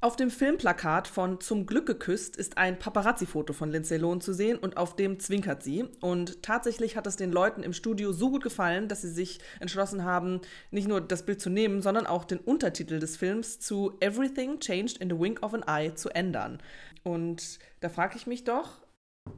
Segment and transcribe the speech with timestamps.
[0.00, 4.56] Auf dem Filmplakat von Zum Glück geküsst ist ein Paparazzi-Foto von Lindsay Lohan zu sehen
[4.56, 5.86] und auf dem zwinkert sie.
[6.00, 10.04] Und tatsächlich hat es den Leuten im Studio so gut gefallen, dass sie sich entschlossen
[10.04, 10.40] haben,
[10.70, 14.98] nicht nur das Bild zu nehmen, sondern auch den Untertitel des Films zu Everything Changed
[14.98, 16.62] in the Wink of an Eye zu ändern.
[17.02, 18.86] Und da frage ich mich doch,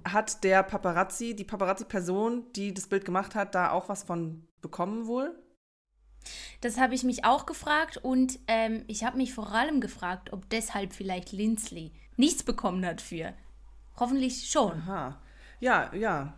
[0.05, 5.07] hat der Paparazzi, die Paparazzi-Person, die das Bild gemacht hat, da auch was von bekommen
[5.07, 5.35] wohl?
[6.61, 10.49] Das habe ich mich auch gefragt und ähm, ich habe mich vor allem gefragt, ob
[10.51, 13.33] deshalb vielleicht Lindsley nichts bekommen hat für.
[13.99, 14.73] Hoffentlich schon.
[14.73, 15.21] Aha.
[15.61, 16.35] Ja, ja.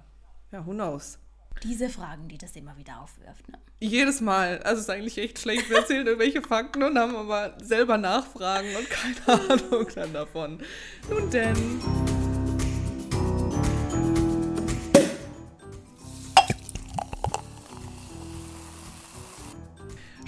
[0.50, 1.18] Ja, who knows?
[1.62, 3.48] Diese Fragen, die das immer wieder aufwirft.
[3.48, 3.58] Ne?
[3.80, 4.58] Jedes Mal.
[4.62, 5.70] Also es ist eigentlich echt schlecht.
[5.70, 10.60] Wir erzählen irgendwelche Fakten und haben aber selber Nachfragen und keine Ahnung dann davon.
[11.08, 12.21] Nun denn.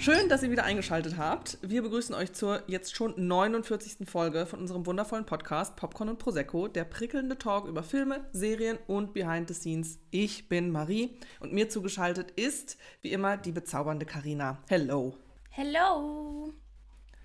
[0.05, 1.57] Schön, dass ihr wieder eingeschaltet habt.
[1.63, 4.07] Wir begrüßen euch zur jetzt schon 49.
[4.07, 9.15] Folge von unserem wundervollen Podcast Popcorn und Prosecco, der prickelnde Talk über Filme, Serien und
[9.15, 9.97] Behind the Scenes.
[10.11, 14.59] Ich bin Marie und mir zugeschaltet ist, wie immer, die bezaubernde Karina.
[14.69, 15.17] Hello.
[15.49, 16.53] Hello.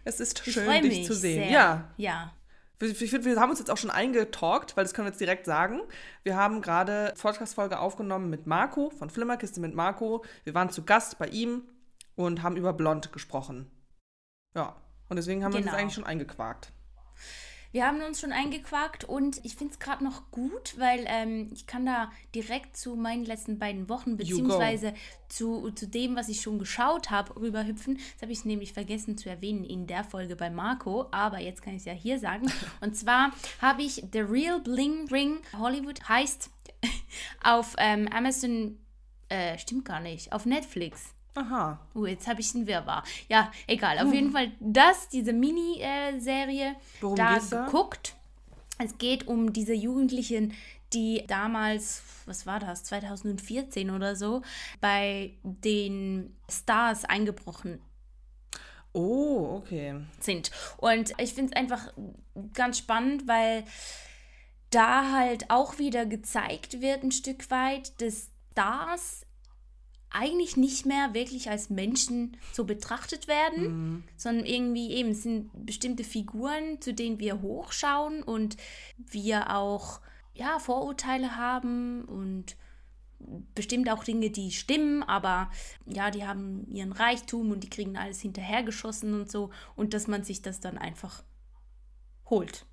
[0.05, 1.43] Es ist ich schön, dich zu sehen.
[1.43, 1.51] Sehr.
[1.51, 1.91] Ja.
[1.99, 2.33] Ja.
[2.81, 5.45] Ich finde, wir haben uns jetzt auch schon eingetalkt, weil das können wir jetzt direkt
[5.45, 5.83] sagen.
[6.23, 10.25] Wir haben gerade Podcast-Folge aufgenommen mit Marco von Flimmerkiste mit Marco.
[10.45, 11.65] Wir waren zu Gast bei ihm
[12.27, 13.71] und haben über Blond gesprochen.
[14.55, 14.77] Ja,
[15.09, 15.65] und deswegen haben genau.
[15.65, 15.81] wir uns genau.
[15.81, 16.73] eigentlich schon eingequakt.
[17.73, 21.69] Wir haben uns schon eingequakt und ich finde es gerade noch gut, weil ähm, ich
[21.69, 24.93] kann da direkt zu meinen letzten beiden Wochen beziehungsweise
[25.29, 27.95] zu, zu dem, was ich schon geschaut habe, rüberhüpfen.
[28.15, 31.75] Das habe ich nämlich vergessen zu erwähnen in der Folge bei Marco, aber jetzt kann
[31.75, 32.51] ich es ja hier sagen.
[32.81, 33.31] Und zwar
[33.63, 36.51] habe ich The Real Bling Ring Hollywood heißt
[37.45, 38.81] auf ähm, Amazon,
[39.29, 41.79] äh, stimmt gar nicht, auf Netflix Aha.
[41.95, 43.05] Uh, jetzt habe ich einen Wirrwarr.
[43.29, 43.99] Ja, egal.
[43.99, 44.13] Auf hm.
[44.13, 46.71] jeden Fall das, diese Miniserie,
[47.03, 48.15] äh, da geguckt.
[48.79, 50.55] Es geht um diese Jugendlichen,
[50.93, 54.43] die damals, was war das, 2014 oder so,
[54.81, 57.81] bei den Stars eingebrochen
[58.93, 60.01] Oh, okay.
[60.19, 60.51] Sind.
[60.79, 61.93] Und ich finde es einfach
[62.55, 63.65] ganz spannend, weil
[64.71, 69.27] da halt auch wieder gezeigt wird, ein Stück weit, dass Stars
[70.11, 74.05] eigentlich nicht mehr wirklich als Menschen so betrachtet werden, mhm.
[74.17, 78.57] sondern irgendwie eben sind bestimmte Figuren, zu denen wir hochschauen und
[78.99, 80.01] wir auch
[80.35, 82.57] ja, Vorurteile haben und
[83.55, 85.51] bestimmt auch Dinge, die stimmen, aber
[85.87, 90.25] ja, die haben ihren Reichtum und die kriegen alles hinterhergeschossen und so und dass man
[90.25, 91.23] sich das dann einfach
[92.27, 92.67] holt.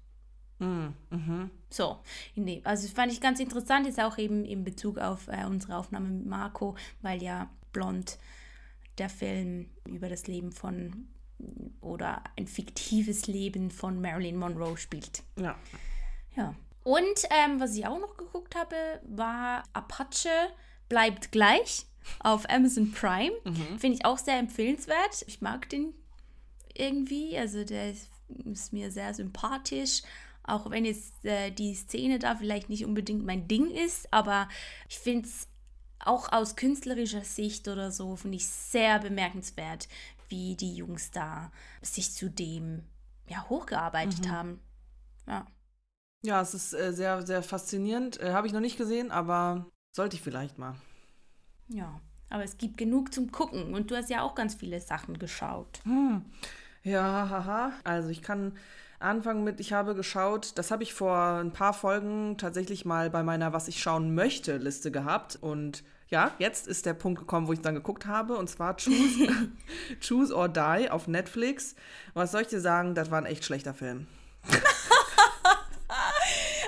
[0.59, 1.51] Mm, mhm.
[1.69, 1.99] So,
[2.35, 6.09] nee, also fand ich ganz interessant, ist auch eben in Bezug auf äh, unsere Aufnahme
[6.09, 8.17] mit Marco, weil ja Blond
[8.97, 11.07] der Film über das Leben von
[11.81, 15.23] oder ein fiktives Leben von Marilyn Monroe spielt.
[15.39, 15.55] Ja.
[16.35, 16.55] Ja.
[16.83, 20.29] Und ähm, was ich auch noch geguckt habe, war Apache
[20.89, 21.85] bleibt gleich
[22.19, 23.33] auf Amazon Prime.
[23.43, 23.79] Mhm.
[23.79, 25.25] Finde ich auch sehr empfehlenswert.
[25.27, 25.93] Ich mag den
[26.73, 27.37] irgendwie.
[27.37, 28.09] Also der ist,
[28.45, 30.01] ist mir sehr sympathisch
[30.47, 34.49] auch wenn jetzt äh, die Szene da vielleicht nicht unbedingt mein Ding ist, aber
[34.89, 35.47] ich finde es
[35.99, 39.87] auch aus künstlerischer Sicht oder so, finde ich sehr bemerkenswert,
[40.29, 42.83] wie die Jungs da sich zu dem
[43.27, 44.31] ja, hochgearbeitet mhm.
[44.31, 44.59] haben.
[45.27, 45.45] Ja.
[46.23, 48.19] Ja, es ist äh, sehr, sehr faszinierend.
[48.19, 50.75] Äh, Habe ich noch nicht gesehen, aber sollte ich vielleicht mal.
[51.67, 55.19] Ja, aber es gibt genug zum Gucken und du hast ja auch ganz viele Sachen
[55.19, 55.81] geschaut.
[55.83, 56.25] Hm.
[56.83, 57.73] Ja, haha.
[57.83, 58.57] Also ich kann
[58.99, 63.23] anfangen mit, ich habe geschaut, das habe ich vor ein paar Folgen tatsächlich mal bei
[63.23, 65.37] meiner Was ich schauen möchte Liste gehabt.
[65.39, 68.37] Und ja, jetzt ist der Punkt gekommen, wo ich dann geguckt habe.
[68.37, 69.49] Und zwar Choose,
[70.07, 71.75] Choose or Die auf Netflix.
[72.13, 72.95] Was soll ich dir sagen?
[72.95, 74.07] Das war ein echt schlechter Film.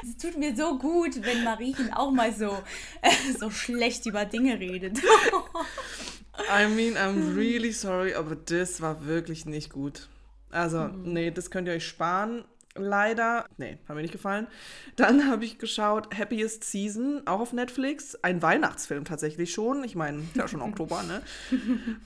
[0.01, 2.57] Es tut mir so gut, wenn Mariechen auch mal so,
[3.01, 4.97] äh, so schlecht über Dinge redet.
[4.97, 10.07] I mean, I'm really sorry, aber das war wirklich nicht gut.
[10.52, 11.14] Also, mhm.
[11.14, 12.44] nee, das könnt ihr euch sparen.
[12.76, 14.48] Leider, nee, hat mir nicht gefallen.
[14.96, 18.16] Dann habe ich geschaut Happiest Season, auch auf Netflix.
[18.16, 19.84] Ein Weihnachtsfilm tatsächlich schon.
[19.84, 21.22] Ich meine, ja schon Oktober, ne?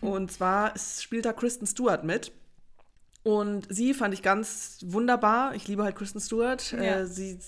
[0.02, 2.32] Und zwar spielt da Kristen Stewart mit.
[3.24, 5.56] Und sie fand ich ganz wunderbar.
[5.56, 6.72] Ich liebe halt Kristen Stewart.
[6.74, 7.00] Ja.
[7.00, 7.40] Äh, sie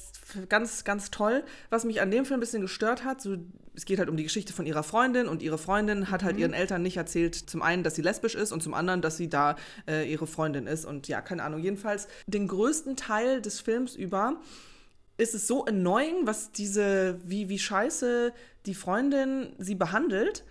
[0.47, 1.43] ganz, ganz toll.
[1.69, 3.37] Was mich an dem Film ein bisschen gestört hat, so,
[3.75, 6.41] es geht halt um die Geschichte von ihrer Freundin und ihre Freundin hat halt mhm.
[6.41, 9.29] ihren Eltern nicht erzählt, zum einen, dass sie lesbisch ist und zum anderen, dass sie
[9.29, 9.55] da
[9.87, 10.85] äh, ihre Freundin ist.
[10.85, 11.61] Und ja, keine Ahnung.
[11.61, 14.37] Jedenfalls den größten Teil des Films über
[15.17, 18.33] ist es so annoying, was diese, wie, wie scheiße
[18.65, 20.43] die Freundin sie behandelt.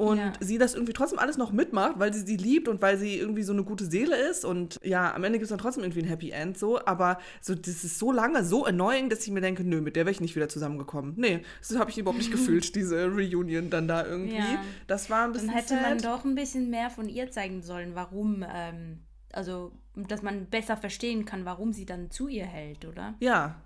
[0.00, 0.32] Und Ja.
[0.40, 3.42] sie das irgendwie trotzdem alles noch mitmacht, weil sie sie liebt und weil sie irgendwie
[3.42, 6.08] so eine gute Seele ist und ja, am Ende gibt es dann trotzdem irgendwie ein
[6.08, 9.62] Happy End so, aber so das ist so lange so annoying, dass ich mir denke,
[9.62, 11.14] nö, mit der wäre ich nicht wieder zusammengekommen.
[11.16, 14.36] Nee, das habe ich überhaupt nicht gefühlt, diese Reunion dann da irgendwie.
[14.36, 14.64] Ja.
[14.86, 16.10] Das war ein bisschen Dann hätte man sad.
[16.12, 19.00] doch ein bisschen mehr von ihr zeigen sollen, warum, ähm,
[19.32, 23.14] also, dass man besser verstehen kann, warum sie dann zu ihr hält, oder?
[23.20, 23.60] Ja.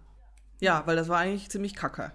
[0.60, 2.12] Ja, weil das war eigentlich ziemlich kacke.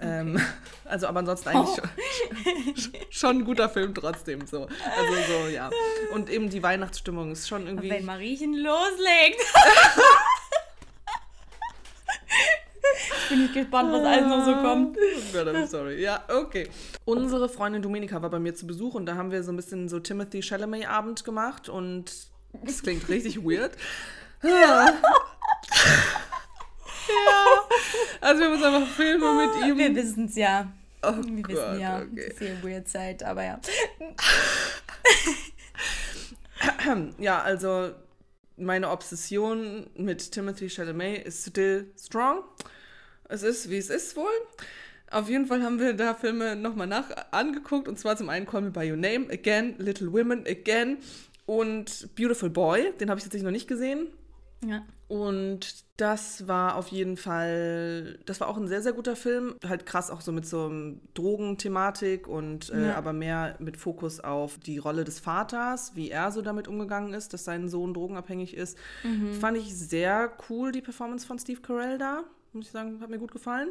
[0.00, 0.40] Ähm,
[0.84, 4.62] also, aber ansonsten eigentlich schon, schon ein guter Film trotzdem so.
[4.96, 5.70] Also so, ja.
[6.12, 7.90] Und eben die Weihnachtsstimmung ist schon irgendwie.
[7.90, 9.40] Wenn Mariechen loslegt.
[13.28, 14.98] Bin ich gespannt, was alles noch so kommt.
[15.32, 16.02] Oh Gott, I'm sorry.
[16.02, 16.68] Ja, okay.
[17.06, 19.88] Unsere Freundin Dominika war bei mir zu Besuch und da haben wir so ein bisschen
[19.88, 22.12] so Timothy Chalamet-Abend gemacht und
[22.64, 23.72] das klingt richtig weird.
[27.08, 27.46] Ja.
[28.20, 29.78] Also wir haben uns einfach Filme mit ihm.
[29.78, 30.70] Wir wissen es ja.
[31.02, 32.08] Oh Wir Gott, wissen ja, okay.
[32.14, 33.60] das ist hier weird Zeit, aber ja.
[37.18, 37.90] Ja, also
[38.56, 42.44] meine Obsession mit Timothy Chalamet ist still strong.
[43.28, 44.30] Es ist, wie es ist wohl.
[45.10, 47.88] Auf jeden Fall haben wir da Filme nochmal nach angeguckt.
[47.88, 50.98] Und zwar zum einen Call Me By Your Name, Again, Little Women, Again
[51.46, 52.92] und Beautiful Boy.
[53.00, 54.08] Den habe ich tatsächlich noch nicht gesehen.
[54.64, 54.82] Ja.
[55.08, 59.56] Und das war auf jeden Fall, das war auch ein sehr, sehr guter Film.
[59.68, 60.72] Halt krass auch so mit so
[61.12, 62.94] Drogenthematik und äh, Ja.
[62.96, 67.34] aber mehr mit Fokus auf die Rolle des Vaters, wie er so damit umgegangen ist,
[67.34, 68.78] dass sein Sohn drogenabhängig ist.
[69.38, 72.24] Fand ich sehr cool, die Performance von Steve Carell da.
[72.54, 73.68] Muss ich sagen, hat mir gut gefallen.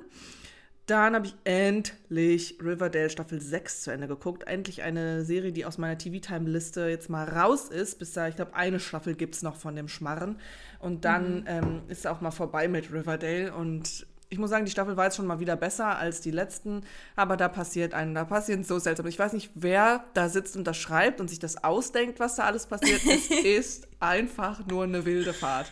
[0.87, 4.43] Dann habe ich endlich Riverdale Staffel 6 zu Ende geguckt.
[4.47, 7.99] Endlich eine Serie, die aus meiner TV-Time-Liste jetzt mal raus ist.
[7.99, 10.39] Bis da, ich glaube, eine Staffel gibt es noch von dem Schmarren.
[10.79, 13.53] Und dann ähm, ist auch mal vorbei mit Riverdale.
[13.53, 16.81] Und ich muss sagen, die Staffel war jetzt schon mal wieder besser als die letzten.
[17.15, 19.05] Aber da passiert einem, da passiert so seltsam.
[19.05, 22.45] Ich weiß nicht, wer da sitzt und das schreibt und sich das ausdenkt, was da
[22.45, 23.01] alles passiert.
[23.05, 25.71] es ist einfach nur eine wilde Fahrt.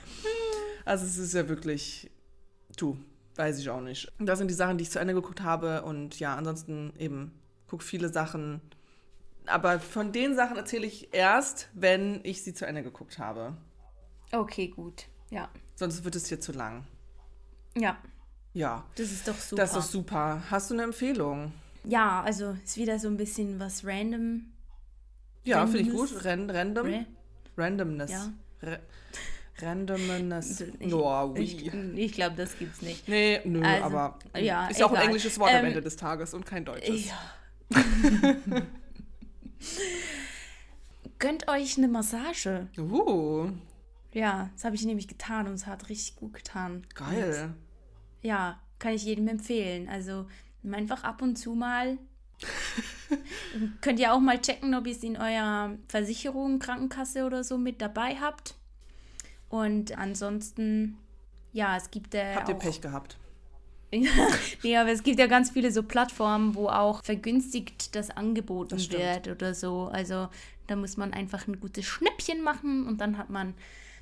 [0.85, 2.11] Also es ist ja wirklich,
[2.77, 2.97] du,
[3.39, 4.11] weiß ich auch nicht.
[4.19, 7.31] Das sind die Sachen, die ich zu Ende geguckt habe und ja, ansonsten eben
[7.67, 8.59] guck viele Sachen.
[9.45, 13.55] Aber von den Sachen erzähle ich erst, wenn ich sie zu Ende geguckt habe.
[14.31, 15.05] Okay, gut.
[15.31, 15.49] Ja.
[15.75, 16.85] Sonst wird es hier zu lang.
[17.77, 17.97] Ja,
[18.53, 19.61] Ja, das ist doch super.
[19.61, 20.43] das ist doch super.
[20.51, 21.51] Hast du eine Empfehlung?
[21.85, 24.51] ja, also ist wieder so ein bisschen was random.
[25.45, 26.25] Ja, finde ich gut.
[26.25, 26.85] Ran random.
[26.87, 27.05] Ra-
[27.57, 28.11] Randomness.
[28.11, 28.33] Ja.
[28.61, 28.77] Ra
[29.61, 30.61] Randomness.
[30.79, 31.91] Ich, Oh, ich, oui.
[31.95, 33.07] ich glaube, das gibt's nicht.
[33.07, 35.05] Nee, nö, Also, aber ja, ist ja auch ein egal.
[35.07, 37.07] englisches Wort am Ähm, Ende des Tages und kein deutsches.
[37.07, 37.15] Ja.
[41.19, 42.67] Gönnt euch eine Massage.
[42.77, 43.51] Uh,
[44.13, 46.85] Ja, das habe ich nämlich getan und es hat richtig gut getan.
[46.95, 47.53] geil.
[48.21, 49.89] Ja, kann ich jedem empfehlen.
[49.89, 50.25] Also
[50.71, 51.97] einfach ab und zu mal.
[53.81, 57.81] Könnt ihr auch mal checken, ob ihr es in eurer Versicherung, Krankenkasse oder so mit
[57.81, 58.55] dabei habt.
[59.49, 60.97] Und ansonsten,
[61.51, 63.17] ja, es gibt äh, Habt ihr Pech gehabt?
[63.91, 68.91] nee, aber es gibt ja ganz viele so Plattformen, wo auch vergünstigt das angeboten Das
[68.91, 69.89] wird oder so.
[69.91, 70.29] Also
[70.67, 73.55] da muss man einfach ein gutes Schnäppchen machen und dann hat man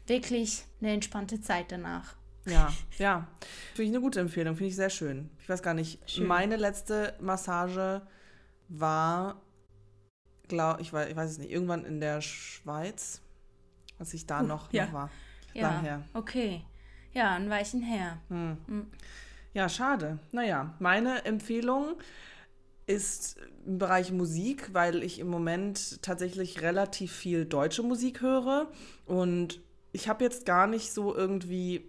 [0.06, 2.16] wirklich eine entspannte Zeit danach.
[2.46, 3.28] Ja, ja.
[3.74, 5.30] Finde ich eine gute Empfehlung, finde ich sehr schön.
[5.40, 6.28] Ich weiß gar nicht, Schön.
[6.28, 8.02] meine letzte Massage
[8.70, 9.42] war,
[10.48, 13.22] glaub, ich, weiß, ich weiß es nicht, irgendwann in der Schweiz,
[14.00, 14.86] als ich da noch, ja.
[14.86, 15.10] noch war.
[15.54, 16.04] Ja, Lang her.
[16.14, 16.62] okay.
[17.14, 18.20] Ja, ein Weichen her.
[19.54, 20.20] Ja, schade.
[20.32, 21.96] Naja, meine Empfehlung
[22.86, 28.68] ist im Bereich Musik, weil ich im Moment tatsächlich relativ viel deutsche Musik höre
[29.06, 29.60] und
[29.92, 31.84] ich habe jetzt gar nicht so irgendwie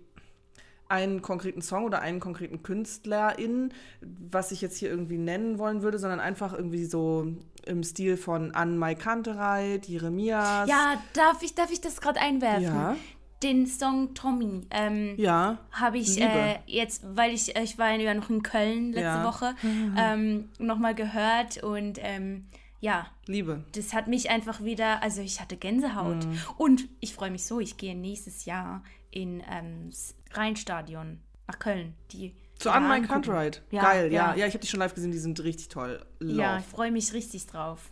[0.89, 5.99] einen konkreten Song oder einen konkreten Künstlerin, was ich jetzt hier irgendwie nennen wollen würde,
[5.99, 7.35] sondern einfach irgendwie so
[7.67, 10.69] im Stil von Anne-Mai Kanterei, Jeremias.
[10.69, 12.63] Ja, darf ich, darf ich das gerade einwerfen?
[12.63, 12.97] Ja.
[13.43, 15.59] Den Song Tommy ähm, Ja.
[15.71, 19.25] habe ich äh, jetzt, weil ich, ich war ja noch in Köln letzte Ja.
[19.25, 19.55] Woche,
[19.97, 22.47] ähm, nochmal gehört und ähm,
[22.81, 23.65] ja, Liebe.
[23.73, 26.27] das hat mich einfach wieder, also ich hatte Gänsehaut.
[26.27, 26.39] Mhm.
[26.57, 29.91] Und ich freue mich so, ich gehe nächstes Jahr in ähm,
[30.33, 31.95] Rheinstadion nach Köln.
[32.13, 33.07] Die, Zu angucken.
[33.07, 33.51] Kanterei.
[33.71, 34.31] Ja, Geil, ja.
[34.31, 34.37] ja.
[34.37, 36.05] Ja, ich habe die schon live gesehen, die sind richtig toll.
[36.21, 36.41] Love.
[36.41, 37.91] Ja, ich freue mich richtig drauf.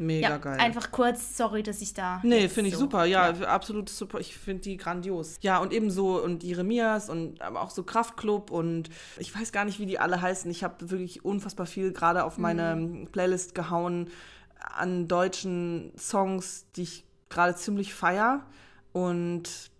[0.00, 0.58] Mega ja, geil.
[0.58, 2.20] einfach kurz, sorry, dass ich da.
[2.24, 3.04] Nee, finde ich so- super.
[3.04, 4.18] Ja, absolut super.
[4.18, 5.36] Ich finde die grandios.
[5.42, 8.88] Ja, und ebenso und Jeremias und aber auch so Kraftklub und
[9.18, 10.50] ich weiß gar nicht, wie die alle heißen.
[10.50, 13.06] Ich habe wirklich unfassbar viel gerade auf meine Mhm.
[13.12, 14.08] Playlist gehauen
[14.58, 18.46] an deutschen Songs, die ich gerade ziemlich feier.
[18.92, 19.70] Und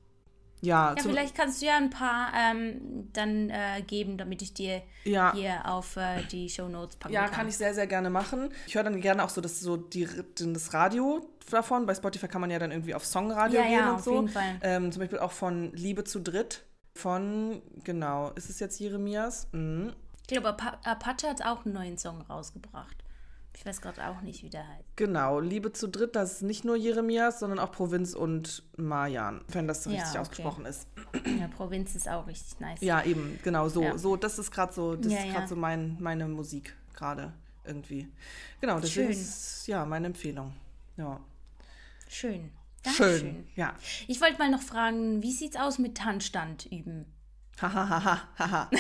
[0.63, 4.53] Ja, Ja, zum- vielleicht kannst du ja ein paar ähm, dann äh, geben, damit ich
[4.53, 5.33] dir Ja.
[5.35, 7.33] hier auf äh, die Show Notes packen Ja, kann.
[7.33, 8.51] kann ich sehr, sehr gerne machen.
[8.67, 11.87] Ich höre dann gerne auch so das, so die, das Radio davon.
[11.87, 14.15] Bei Spotify kann man ja dann irgendwie auf Songradio Ja, gehen ja, und auf so.
[14.15, 14.59] jeden Fall.
[14.63, 16.65] Ähm, zum Beispiel auch von Liebe zu Dritt.
[16.95, 19.49] Von, genau, ist es jetzt Jeremias?
[19.53, 19.93] Mhm.
[20.23, 23.00] Ich glaube, Apa- Apache hat auch einen neuen Song rausgebracht.
[23.61, 24.97] Ich weiß gerade auch nicht, wie der heißt.
[24.97, 29.69] Genau, Liebe zu Dritt, das ist nicht nur Jeremias, sondern auch Provinz und Marjan, wenn
[29.69, 30.19] das Ja, richtig okay.
[30.19, 30.89] ausgesprochen ist.
[31.39, 32.81] Ja, Provinz ist auch richtig nice.
[32.81, 33.83] Ja, eben, genau, so.
[33.83, 33.99] Ja.
[33.99, 38.09] So, das ist gerade so, das Ja, ist gerade so mein, meine Musik gerade irgendwie.
[38.63, 39.21] Genau, deswegen Schön.
[39.21, 40.55] ist ja meine Empfehlung.
[40.97, 41.21] Ja.
[42.09, 42.51] Schön.
[42.83, 43.07] Schön.
[43.09, 43.49] Dankeschön.
[43.57, 43.75] Ja.
[44.09, 47.05] Ich wollte mal noch fragen, wie sieht's aus mit Handstand üben?
[47.61, 48.23] Hahaha.
[48.39, 48.71] haha.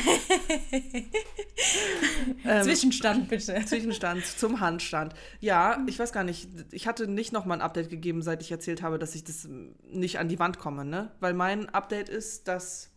[2.62, 3.62] Zwischenstand bitte.
[3.66, 5.14] Zwischenstand zum Handstand.
[5.40, 6.49] Ja, ich weiß gar nicht.
[6.72, 9.46] Ich hatte nicht noch mal ein Update gegeben, seit ich erzählt habe, dass ich das
[9.84, 11.10] nicht an die Wand komme, ne?
[11.20, 12.90] Weil mein Update ist, dass.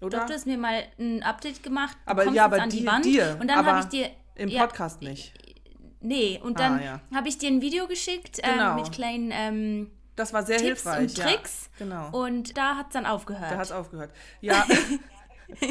[0.00, 0.20] Oder?
[0.20, 1.96] Doch, du hast mir mal ein Update gemacht.
[2.06, 3.04] Aber ja, bei an die dir- Wand.
[3.04, 4.10] dir, und dann aber habe ich dir.
[4.36, 5.34] Im ja, Podcast nicht.
[6.00, 7.00] Nee, und dann Ah, ja.
[7.14, 8.70] habe ich dir ein Video geschickt Genau.
[8.70, 11.00] ähm, mit kleinen ähm, Das war sehr Tipps hilfreich.
[11.10, 11.24] und ja.
[11.26, 11.68] Tricks.
[11.78, 12.08] Genau.
[12.18, 13.50] Und da hat es dann aufgehört.
[13.52, 14.10] Da hat es aufgehört.
[14.40, 14.64] Ja.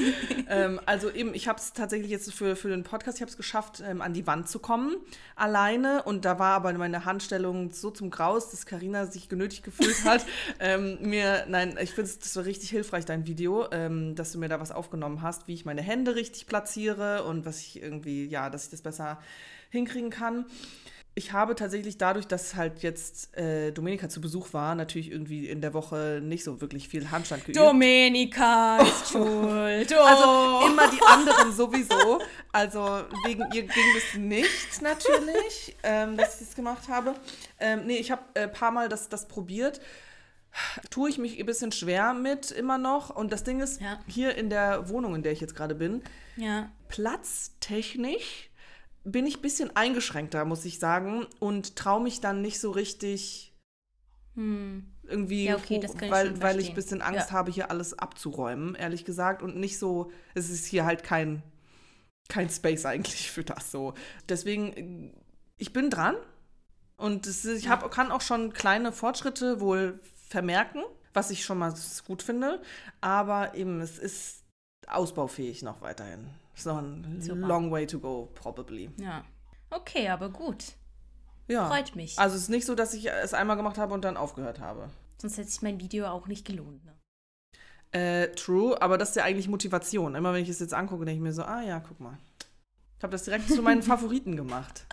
[0.49, 3.37] ähm, also eben, ich habe es tatsächlich jetzt für, für den Podcast, ich habe es
[3.37, 4.95] geschafft, ähm, an die Wand zu kommen,
[5.35, 6.03] alleine.
[6.03, 10.25] Und da war aber meine Handstellung so zum Graus, dass Karina sich genötigt gefühlt hat,
[10.59, 14.49] ähm, mir, nein, ich finde, das war richtig hilfreich, dein Video, ähm, dass du mir
[14.49, 18.49] da was aufgenommen hast, wie ich meine Hände richtig platziere und was ich irgendwie, ja,
[18.49, 19.19] dass ich das besser
[19.69, 20.45] hinkriegen kann.
[21.15, 25.59] Ich habe tatsächlich dadurch, dass halt jetzt äh, Domenica zu Besuch war, natürlich irgendwie in
[25.59, 27.57] der Woche nicht so wirklich viel Handstand geübt.
[27.57, 29.93] Domenica ist schuld.
[29.97, 30.01] Oh.
[30.01, 32.21] Also immer die anderen sowieso.
[32.53, 37.15] Also wegen ihr ging es nicht natürlich, ähm, dass ich das gemacht habe.
[37.59, 39.81] Ähm, nee, ich habe ein äh, paar Mal das, das probiert.
[40.89, 43.09] Tue ich mich ein bisschen schwer mit immer noch.
[43.15, 43.99] Und das Ding ist, Ja.
[44.07, 46.01] hier in der Wohnung, in der ich jetzt gerade bin,
[46.37, 46.69] ja.
[46.87, 48.48] platztechnisch
[49.03, 51.25] bin ich ein bisschen eingeschränkter, muss ich sagen.
[51.39, 53.53] Und traue mich dann nicht so richtig
[54.35, 54.85] Hm.
[55.03, 57.31] irgendwie Ja, okay, hoch, das kann ich weil, weil ich ein bisschen Angst Ja.
[57.31, 59.41] habe, hier alles abzuräumen, ehrlich gesagt.
[59.41, 61.41] Und nicht so, es ist hier halt kein,
[62.29, 63.93] kein Space eigentlich für das so.
[64.27, 65.11] Deswegen, äh,
[65.57, 66.15] ich bin dran
[66.97, 71.73] und es, ich hab, kann auch schon kleine Fortschritte wohl vermerken, was ich schon mal
[72.05, 72.61] gut finde.
[73.01, 74.38] Aber eben, es ist
[74.89, 76.27] ausbaufähig noch weiterhin.
[76.55, 77.47] Ist noch ein Super.
[77.47, 78.91] long way to go, probably.
[78.97, 79.23] Ja.
[79.69, 80.73] Okay, aber gut.
[81.47, 81.67] Ja.
[81.67, 82.17] Freut mich.
[82.19, 84.89] Also es ist nicht so, dass ich es einmal gemacht habe und dann aufgehört habe.
[85.17, 86.83] Sonst hätte sich mein Video auch nicht gelohnt.
[86.85, 86.95] Ne?
[87.91, 90.15] Äh, true, aber das ist ja eigentlich Motivation.
[90.15, 92.17] Immer wenn ich es jetzt angucke, denke ich mir so, ah ja, guck mal.
[92.97, 94.85] Ich habe das direkt zu meinen Favoriten gemacht.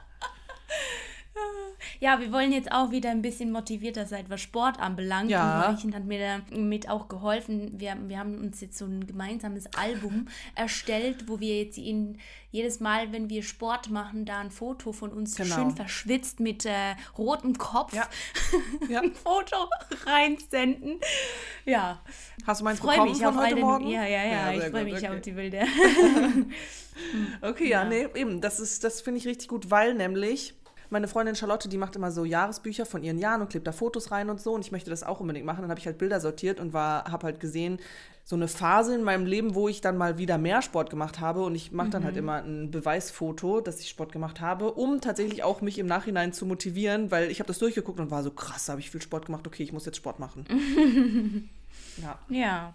[2.01, 5.31] Ja, wir wollen jetzt auch wieder ein bisschen motivierter sein, was Sport anbelangt.
[5.31, 5.43] Ja.
[5.55, 7.73] Und Marichen hat mir damit auch geholfen.
[7.81, 12.19] Wir, wir haben uns jetzt so ein gemeinsames Album erstellt, wo wir jetzt in,
[12.51, 15.55] jedes Mal, wenn wir Sport machen, da ein Foto von uns Genau.
[15.55, 18.09] schön verschwitzt mit äh, rotem Kopf Ja.
[18.89, 19.01] Ja.
[19.01, 19.69] ein Foto
[20.07, 21.01] reinsenden.
[21.65, 22.01] Ja,
[22.47, 23.89] Hast du meins freue bekommen mich von auf heute den, Morgen?
[23.89, 25.09] Ja, ja, ja, ich sehr freue mich okay.
[25.09, 25.65] auf die Bilder.
[27.43, 28.41] Okay, ja, nee, eben.
[28.41, 30.55] Das, ist- das finde ich richtig gut, weil nämlich
[30.91, 34.11] meine Freundin Charlotte, die macht immer so Jahresbücher von ihren Jahren und klebt da Fotos
[34.11, 34.53] rein und so.
[34.53, 35.63] Und ich möchte das auch unbedingt machen.
[35.63, 37.79] Dann habe ich halt Bilder sortiert und habe halt gesehen,
[38.25, 41.45] so eine Phase in meinem Leben, wo ich dann mal wieder mehr Sport gemacht habe.
[41.45, 45.45] Und ich mache dann halt immer ein Beweisfoto, dass ich Sport gemacht habe, um tatsächlich
[45.45, 48.69] auch mich im Nachhinein zu motivieren, weil ich habe das durchgeguckt und war so krass,
[48.69, 49.47] habe ich viel Sport gemacht.
[49.47, 50.45] Okay, ich muss jetzt Sport machen.
[52.03, 52.19] ja.
[52.29, 52.75] ja.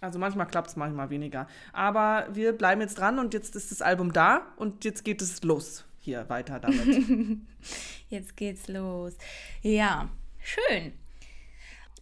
[0.00, 1.48] Also manchmal klappt es, manchmal weniger.
[1.72, 5.42] Aber wir bleiben jetzt dran und jetzt ist das Album da und jetzt geht es
[5.42, 6.78] los hier weiter damit.
[8.08, 9.14] Jetzt geht's los.
[9.60, 10.08] Ja,
[10.38, 10.92] schön.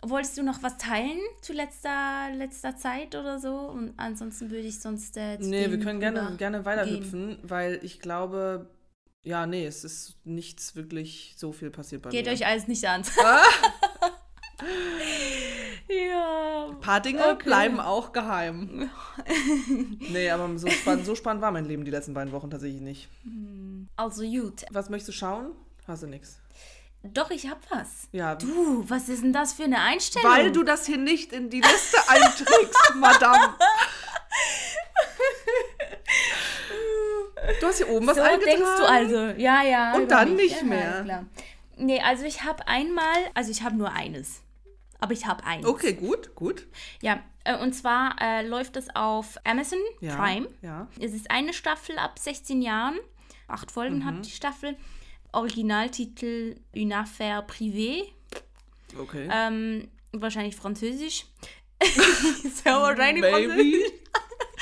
[0.03, 3.57] Wolltest du noch was teilen zu letzter, letzter Zeit oder so?
[3.57, 5.17] Und ansonsten würde ich sonst.
[5.17, 8.71] Äh, nee, wir können gerne, gerne weiterhüpfen, weil ich glaube,
[9.23, 12.33] ja, nee, es ist nichts wirklich so viel passiert bei Geht mir.
[12.33, 13.03] euch alles nicht an.
[15.89, 16.67] ja.
[16.71, 17.45] Ein paar Dinge Okay.
[17.45, 18.91] bleiben auch geheim.
[19.99, 23.09] nee, aber so spannend, so spannend war mein Leben die letzten beiden Wochen tatsächlich nicht.
[23.97, 24.65] Also gut.
[24.71, 25.53] Was möchtest du schauen?
[25.87, 26.39] Hast du nichts.
[27.03, 28.09] Doch, ich hab was.
[28.13, 30.31] Ja, Du, was ist denn das für eine Einstellung?
[30.31, 33.55] weil du das hier nicht in die Liste einträgst, Madame.
[37.61, 38.57] Du hast hier oben was so eingetragen.
[38.59, 39.17] denkst du also.
[39.41, 39.95] Ja, ja.
[39.95, 40.51] Und dann mich.
[40.53, 41.03] nicht ja, mehr.
[41.05, 41.25] Klar.
[41.77, 44.41] Nee, also ich habe einmal, also ich habe nur eines.
[45.05, 45.67] Aber ich habe eins.
[45.67, 46.67] Okay, gut, gut.
[47.03, 50.49] Ja, äh, und zwar äh, läuft es auf Amazon Ja, Prime.
[50.63, 50.89] ja.
[50.99, 52.99] Es ist eine Staffel ab 16 Jahren.
[53.47, 54.05] Acht Folgen Mhm.
[54.07, 54.79] hat die Staffel.
[55.33, 58.05] Originaltitel Une affaire privée.
[58.99, 59.29] Okay.
[59.31, 61.27] Ähm, wahrscheinlich französisch.
[62.65, 63.93] ja wahrscheinlich Französisch.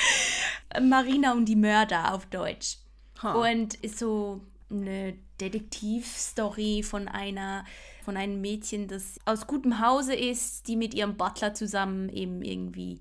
[0.82, 2.78] Marina und die Mörder auf Deutsch.
[3.22, 3.34] Ha.
[3.34, 4.40] Und ist so
[4.80, 7.64] eine Detektivstory von einer
[8.04, 13.00] von einem Mädchen, das aus gutem Hause ist, die mit ihrem Butler zusammen eben irgendwie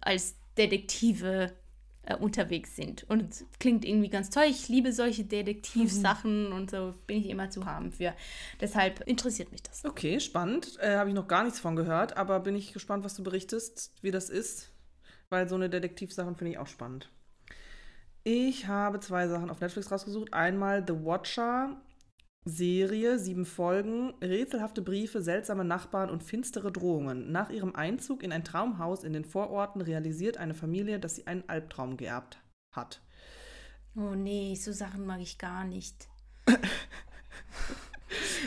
[0.00, 1.52] als Detektive
[2.04, 3.04] äh, unterwegs sind.
[3.08, 4.44] Und klingt irgendwie ganz toll.
[4.48, 8.14] Ich liebe solche Detektivsachen und so bin ich immer zu haben für.
[8.60, 9.84] Deshalb interessiert mich das.
[9.84, 10.78] Okay, spannend.
[10.80, 13.92] Äh, Habe ich noch gar nichts von gehört, aber bin ich gespannt, was du berichtest,
[14.02, 14.70] wie das ist.
[15.30, 17.08] Weil so eine Detektivsachen finde ich auch spannend.
[18.24, 20.32] Ich habe zwei Sachen auf Netflix rausgesucht.
[20.32, 21.76] Einmal The Watcher,
[22.44, 27.32] Serie, sieben Folgen, rätselhafte Briefe, seltsame Nachbarn und finstere Drohungen.
[27.32, 31.48] Nach ihrem Einzug in ein Traumhaus in den Vororten realisiert eine Familie, dass sie einen
[31.48, 32.38] Albtraum geerbt
[32.74, 33.00] hat.
[33.96, 36.08] Oh nee, so Sachen mag ich gar nicht.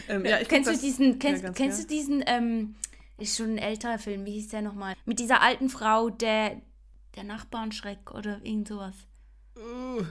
[0.08, 2.76] Ähm, ja, kennst du diesen, kennst, ganz kennst du diesen, ähm,
[3.18, 4.94] ist schon ein älterer Film, wie hieß der nochmal?
[5.06, 6.62] Mit dieser alten Frau, der,
[7.16, 8.96] der Nachbarnschreck oder irgend sowas.
[9.56, 10.04] Uh,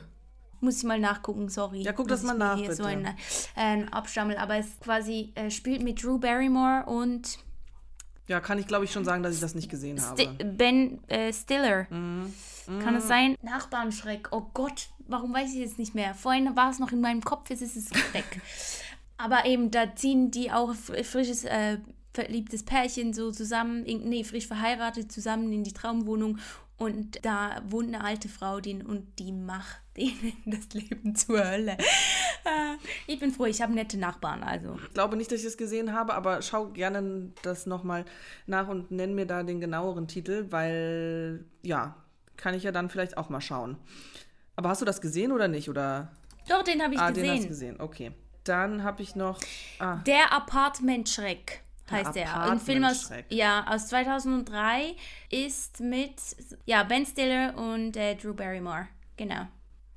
[0.61, 1.83] Muss ich mal nachgucken, sorry.
[1.83, 2.97] Ja, guck das mal nach, Hier so bitte.
[2.97, 3.11] ein, äh,
[3.57, 7.39] ein Abstammel, aber es quasi äh, spielt mit Drew Barrymore und
[8.27, 10.45] ja, kann ich glaube ich schon sagen, dass ich das nicht gesehen Sti habe.
[10.45, 11.87] Ben äh, Stiller.
[11.91, 12.33] Mhm.
[12.83, 13.37] Kann es sein?
[13.43, 14.29] Nachbarnschreck.
[14.31, 16.15] Oh Gott, warum weiß ich jetzt nicht mehr?
[16.15, 18.41] Vorhin war es noch in meinem Kopf, jetzt ist es weg.
[19.19, 21.77] Aber eben, da ziehen die auch fr- frisches, äh,
[22.15, 26.39] verliebtes Pärchen so zusammen, nee, frisch verheiratet zusammen in die Traumwohnung.
[26.77, 31.77] Und da wohnt eine alte Frau den, und die macht denen das Leben zur Hölle.
[32.45, 32.77] Äh,
[33.07, 34.77] ich bin froh, ich habe nette Nachbarn, also.
[34.89, 38.05] Ich glaube nicht, dass ich es gesehen habe, aber schau gerne das nochmal
[38.47, 41.97] nach und nenn mir da den genaueren Titel, weil ja,
[42.37, 43.77] kann ich ja dann vielleicht auch mal schauen.
[44.57, 45.69] Aber hast du das gesehen oder nicht?
[45.69, 46.13] Oder
[46.49, 47.77] Doch, den habe ich ah, den hast du gesehen.
[47.77, 47.81] gesehen.
[47.81, 48.13] Okay.
[48.45, 49.41] Dann habe ich noch
[49.79, 52.51] ah, Der Apartmentschreck heißt der.
[52.51, 54.97] Ein Film aus, ja, aus 2003
[55.31, 56.15] ist mit
[56.67, 58.89] ja, Ben Stiller und äh, Drew Barrymore.
[59.17, 59.47] Genau.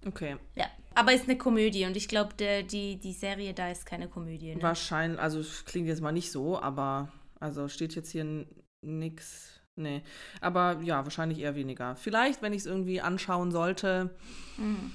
[0.05, 0.37] okay.
[0.55, 0.65] Ja.
[0.93, 4.55] Aber ist eine Komödie und ich glaube, die, die Serie da ist keine Komödie.
[4.55, 4.61] Ne?
[4.63, 8.47] Wahrscheinlich, also es klingt jetzt mal nicht so, aber also steht jetzt hier
[8.81, 9.59] nix.
[9.75, 10.01] Nee.
[10.41, 11.95] Aber ja, wahrscheinlich eher weniger.
[11.95, 14.09] Vielleicht, wenn ich es irgendwie anschauen sollte.
[14.57, 14.91] Mhm.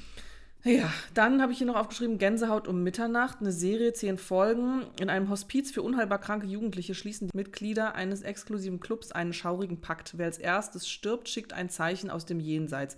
[0.64, 4.86] Ja, dann habe ich hier noch aufgeschrieben, Gänsehaut um Mitternacht, eine Serie, zehn Folgen.
[5.00, 9.80] In einem Hospiz für unheilbar kranke Jugendliche schließen die Mitglieder eines exklusiven Clubs einen schaurigen
[9.80, 10.18] Pakt.
[10.18, 12.96] Wer als erstes stirbt, schickt ein Zeichen aus dem Jenseits.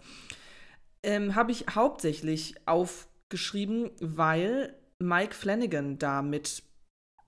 [1.02, 6.62] Ähm, habe ich hauptsächlich aufgeschrieben, weil Mike Flanagan da mit,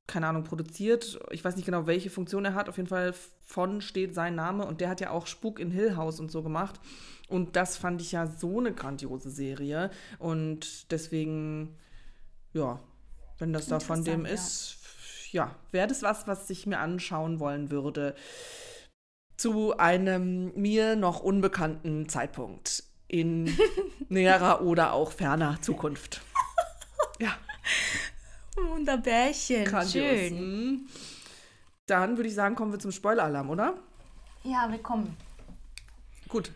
[0.07, 1.19] keine Ahnung, produziert.
[1.31, 2.69] Ich weiß nicht genau, welche Funktion er hat.
[2.69, 3.15] Auf jeden Fall
[3.47, 6.43] von steht sein Name und der hat ja auch Spuk in Hill House und so
[6.43, 6.79] gemacht.
[7.29, 9.91] Und das fand ich ja so eine grandiose Serie.
[10.19, 11.77] Und deswegen,
[12.53, 12.81] ja,
[13.39, 17.41] wenn das da von dem Interessant, ist, ja, wäre das was, was ich mir anschauen
[17.41, 18.15] wollen würde.
[19.37, 23.57] Zu einem mir noch unbekannten Zeitpunkt in
[24.09, 26.21] näherer oder auch ferner Zukunft.
[27.19, 27.35] Ja,
[28.57, 29.65] Wunderbärchen.
[29.65, 29.93] grandios.
[29.93, 30.87] Schön.
[31.87, 33.75] Dann würde ich sagen, kommen wir zum Spoiler-Alarm, oder?
[34.43, 35.17] Ja, willkommen.
[36.29, 36.51] Gut.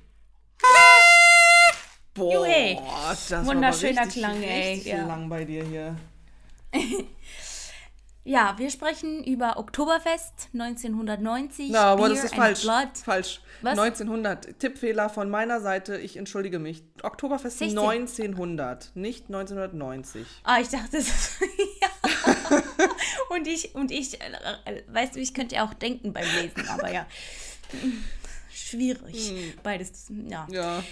[2.15, 2.77] Boah, Juhe.
[3.05, 5.07] das war Wunderschöner richtig, Klang, ey, richtig ja.
[5.07, 5.97] lang bei dir hier.
[8.23, 11.71] Ja, wir sprechen über Oktoberfest 1990.
[11.71, 12.63] Na, aber Beer das ist falsch.
[12.63, 12.99] Blood.
[13.03, 13.41] Falsch.
[13.63, 13.79] Was?
[13.79, 14.59] 1900.
[14.59, 15.97] Tippfehler von meiner Seite.
[15.97, 16.85] Ich entschuldige mich.
[17.03, 17.79] Oktoberfest 16.
[17.79, 20.27] 1900, nicht 1990.
[20.45, 21.41] Ah, ich dachte, das ist,
[21.81, 21.89] ja.
[23.31, 26.93] Und ich, und ich, äh, weißt du, ich könnte ja auch denken beim Lesen, aber
[26.93, 27.07] ja.
[28.53, 29.55] Schwierig.
[29.63, 30.47] Beides, ja.
[30.51, 30.83] Ja.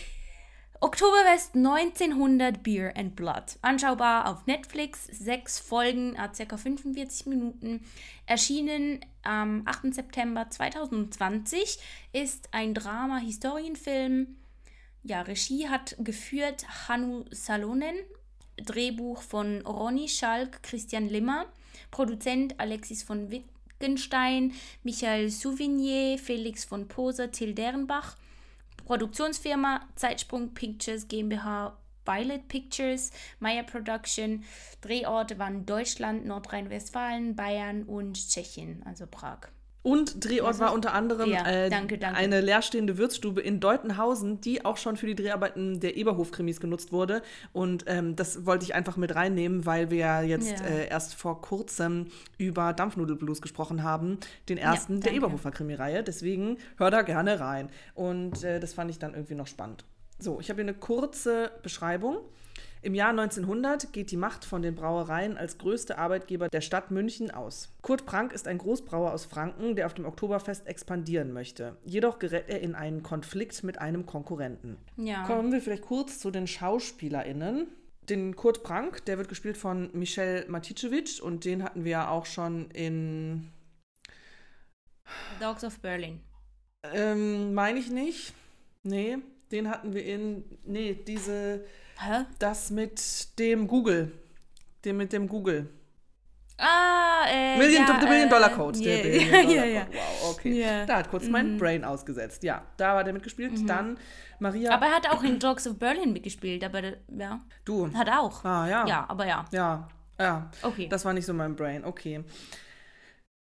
[0.81, 3.59] Oktoberfest 1900 Beer and Blood.
[3.63, 5.07] Anschaubar auf Netflix.
[5.07, 7.85] Sechs Folgen, äh, circa 45 Minuten.
[8.27, 9.93] Erschienen am 8.
[9.93, 11.79] September 2020.
[12.13, 14.37] Ist ein Drama-Historienfilm.
[15.03, 17.97] Ja, Regie hat geführt Hannu Salonen.
[18.65, 21.47] Drehbuch von Ronny Schalk, Christian Limmer.
[21.91, 28.17] Produzent Alexis von Wittgenstein, Michael Souvignier, Felix von Poser, Till Derenbach.
[28.85, 34.45] Produktionsfirma Zeitsprung Pictures GmbH, Violet Pictures, Meyer Production.
[34.81, 39.51] Drehorte waren Deutschland, Nordrhein-Westfalen, Bayern und Tschechien, also Prag.
[39.89, 42.19] Und Drehort war unter anderem Ja, äh, danke, danke.
[42.19, 47.23] eine leerstehende Würzstube in Deutenhausen, die auch schon für die Dreharbeiten der Eberhof-Krimis genutzt wurde.
[47.53, 50.67] Und ähm, das wollte ich einfach mit reinnehmen, weil wir ja jetzt Ja.
[50.67, 55.17] äh, erst vor kurzem über Dampfnudelblues gesprochen haben, den ersten der danke.
[55.27, 56.03] Eberhofer Krimireihe.
[56.03, 57.71] Deswegen hör da gerne rein.
[57.95, 59.85] Und äh, das fand ich dann irgendwie noch spannend.
[60.19, 62.19] So, ich habe hier eine kurze Beschreibung.
[62.81, 67.31] Im Jahr 1900 geht die Macht von den Brauereien als größte Arbeitgeber der Stadt München
[67.31, 67.71] aus.
[67.83, 71.77] Kurt Prank ist ein Großbrauer aus Franken, der auf dem Oktoberfest expandieren möchte.
[71.85, 74.77] Jedoch gerät er in einen Konflikt mit einem Konkurrenten.
[74.97, 75.25] Ja.
[75.25, 77.67] Kommen wir vielleicht kurz zu den SchauspielerInnen.
[78.09, 82.27] Den Kurt Prank, der wird gespielt von Michel Maticevic und den hatten wir ja auch
[82.27, 83.51] schon in.
[85.41, 86.21] Dogs of Berlin.
[86.95, 88.33] Ähm, meine ich nicht.
[88.83, 89.19] Nee,
[89.51, 90.45] den hatten wir in.
[90.65, 91.65] Nee, diese.
[92.01, 92.25] Hä?
[92.39, 94.13] Das mit dem Google.
[94.85, 95.69] Dem mit dem Google.
[96.57, 97.57] Ah, äh.
[97.57, 98.79] Million, ja, the Million äh, Dollar Code.
[98.79, 99.85] yeah, Der Billion ja, Dollar ja, ja.
[99.85, 99.97] Code.
[99.99, 100.61] Wow, okay.
[100.61, 100.87] Ja.
[100.87, 102.43] Da hat kurz mein Brain ausgesetzt.
[102.43, 103.69] Ja, da war der mitgespielt.
[103.69, 103.97] Dann
[104.41, 104.73] Maria.
[104.73, 107.41] Aber er hat auch in Dogs of Berlin mitgespielt, aber der- ja.
[107.65, 107.93] du.
[107.95, 108.45] Hat auch.
[108.45, 108.87] Ah, ja.
[108.87, 109.45] Ja, aber ja.
[109.53, 110.51] Ja, ja.
[110.63, 110.89] Okay.
[110.89, 111.85] Das war nicht so mein Brain.
[111.85, 112.25] Okay.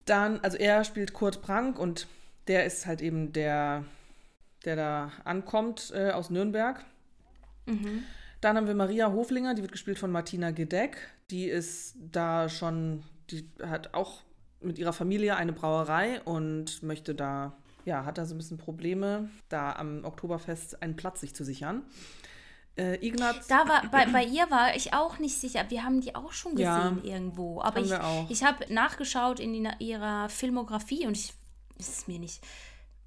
[0.05, 2.07] Dann, also er spielt Kurt Prank und
[2.47, 3.83] der ist halt eben der,
[4.63, 6.83] der da ankommt äh, aus Nürnberg.
[7.65, 8.03] Mhm.
[8.41, 10.97] Dann haben wir Maria Hoflinger, die wird gespielt von Martina Gedeck.
[11.31, 14.21] Die ist da schon, die hat auch
[14.61, 19.29] mit ihrer Familie eine Brauerei und möchte da, ja, hat da so ein bisschen Probleme,
[19.49, 21.83] da am Oktoberfest einen Platz sich zu sichern.
[22.75, 23.47] Äh, Ignaz.
[23.47, 25.65] Da war, bei, bei ihr war ich auch nicht sicher.
[25.69, 27.59] Wir haben die auch schon gesehen Ja, irgendwo.
[27.61, 27.91] Aber ich,
[28.29, 31.33] ich habe nachgeschaut in die, ihrer Filmografie und ich
[31.79, 32.41] es ist mir nicht.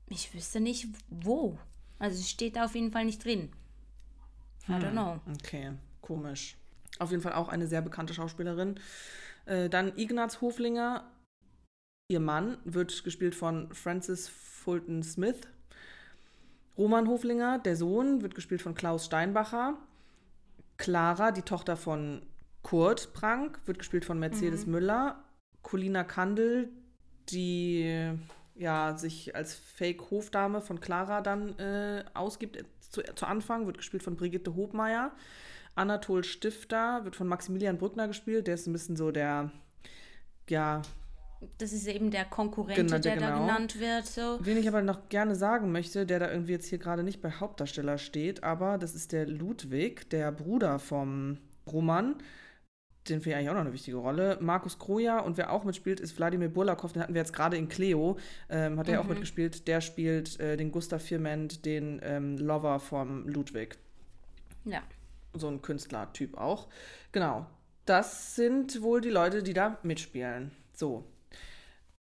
[0.09, 1.59] Ich wüsste nicht, wo.
[1.99, 3.51] Also es steht da auf jeden Fall nicht drin.
[4.69, 5.21] I don't know.
[5.35, 6.57] Okay, komisch.
[6.99, 8.79] Auf jeden Fall auch eine sehr bekannte Schauspielerin.
[9.47, 11.05] Äh, dann Ignaz Hoflinger,
[12.09, 15.41] ihr Mann, wird gespielt von Francis Fulton Smith.
[16.77, 19.77] Roman Hoflinger, der Sohn, wird gespielt von Klaus Steinbacher.
[20.77, 22.23] Clara, die Tochter von
[22.63, 25.23] Kurt Prank, wird gespielt von Mercedes Müller.
[25.63, 26.71] Colina Kandel,
[27.29, 28.13] die
[28.55, 32.57] ja, sich als Fake-Hofdame von Clara dann äh, ausgibt
[32.91, 35.13] zu, zu Anfang, wird gespielt von Brigitte Hobmeier.
[35.75, 39.51] Anatol Stifter wird von Maximilian Brückner gespielt, der ist ein bisschen so der,
[40.49, 40.83] ja,
[41.59, 43.29] Das ist eben der Konkurrent, Genau, der genau.
[43.29, 44.07] da genannt wird.
[44.07, 44.39] So.
[44.43, 47.31] wen ich aber noch gerne sagen möchte, der da irgendwie jetzt hier gerade nicht bei
[47.31, 51.39] Hauptdarsteller steht, aber das ist der Ludwig, der Bruder vom
[51.71, 52.17] Roman.
[53.09, 54.37] Den finde ich eigentlich auch noch eine wichtige Rolle.
[54.41, 56.93] Markus Kroja und wer auch mitspielt, ist Wladimir Burlakow.
[56.93, 58.19] Den hatten wir jetzt gerade in Cleo.
[58.51, 59.67] Ähm, hat er auch mitgespielt.
[59.69, 63.79] Der spielt äh, den Gustav Firment, den ähm, Lover vom Ludwig.
[64.65, 64.83] Ja.
[65.33, 66.69] So ein Künstlertyp auch.
[67.13, 67.47] Genau.
[67.87, 70.51] Das sind wohl die Leute, die da mitspielen.
[70.75, 71.05] So.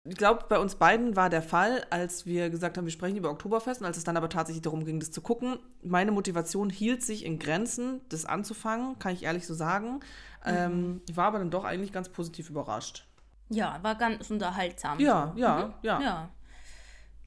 [0.09, 3.29] Ich glaube, bei uns beiden war der Fall, als wir gesagt haben, wir sprechen über
[3.29, 5.59] Oktoberfest und als es dann aber tatsächlich darum ging, das zu gucken.
[5.83, 9.99] Meine Motivation hielt sich in Grenzen, das anzufangen, kann ich ehrlich so sagen.
[10.45, 13.05] Ähm, ich war aber dann doch eigentlich ganz positiv überrascht.
[13.49, 14.99] Ja, war ganz unterhaltsam.
[14.99, 15.41] Ja, so.
[15.41, 15.73] ja, Mhm.
[15.81, 16.01] ja.
[16.01, 16.29] ja.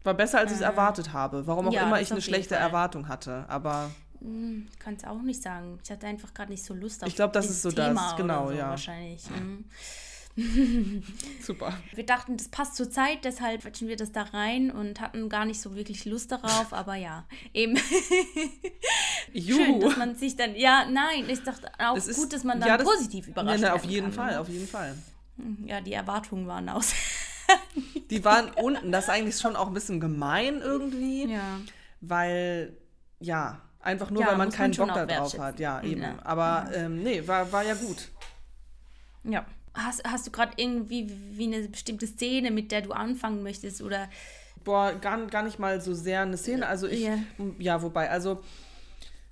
[0.03, 1.47] War besser, als ich es erwartet habe.
[1.47, 2.63] Warum auch ja, immer das ich eine schlechte Fall.
[2.65, 3.45] Erwartung hatte.
[3.49, 3.91] Aber
[4.21, 5.79] Kann es auch nicht sagen.
[5.85, 8.15] Ich hatte einfach gerade nicht so Lust auf Ich glaub, das ist so das, Thema
[8.17, 8.69] genau, oder so ja.
[8.71, 9.29] Wahrscheinlich.
[9.31, 9.65] Mhm.
[11.43, 11.73] super.
[11.95, 15.45] Wir dachten, das passt zur Zeit, deshalb quetschen wir das da rein und hatten gar
[15.45, 17.25] nicht so wirklich Lust darauf, aber ja,
[17.55, 17.77] eben
[19.33, 19.81] schön, Juhu.
[19.81, 22.69] dass man sich dann, ja, nein, ich dachte auch Das ist- gut, dass man dann
[22.69, 24.41] ja, das- positiv Ja, überrascht na, auf jeden kann, Fall, ne?
[24.41, 24.95] auf jeden Fall.
[25.65, 26.93] Ja, die Erwartungen waren aus.
[28.11, 28.93] Die waren unten.
[28.93, 31.33] Das ist eigentlich schon auch ein bisschen gemein irgendwie.
[31.33, 31.61] ja.
[32.03, 32.77] weil,
[33.21, 35.59] ja, einfach nur, Ja, weil man keinen Bock da drauf hat.
[35.59, 36.03] Ja, eben.
[36.03, 36.19] Ja.
[36.25, 38.09] Aber ähm, nee, war, war ja gut.
[39.25, 39.47] Ja.
[39.75, 44.09] Hast, hast du gerade irgendwie wie eine bestimmte Szene, mit der du anfangen möchtest oder
[44.65, 46.67] Boah, gar, gar nicht mal so sehr eine Szene.
[46.67, 47.19] Also ich, Ja.
[47.59, 48.43] ja, wobei, also.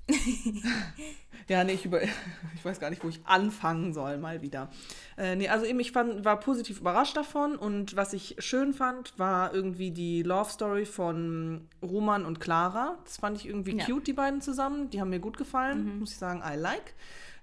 [1.48, 4.70] ja, nee, ich, über, ich weiß gar nicht, wo ich anfangen soll, mal wieder.
[5.18, 9.18] Äh, nee, also eben, ich fand, war positiv überrascht davon und was ich schön fand,
[9.18, 12.96] war irgendwie die Love Story von Roman und Clara.
[13.04, 13.84] Das fand ich irgendwie Ja.
[13.84, 14.88] cute, die beiden zusammen.
[14.90, 16.94] Die haben mir gut gefallen, muss ich sagen, I like.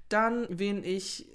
[0.09, 1.27] Dann, wen ich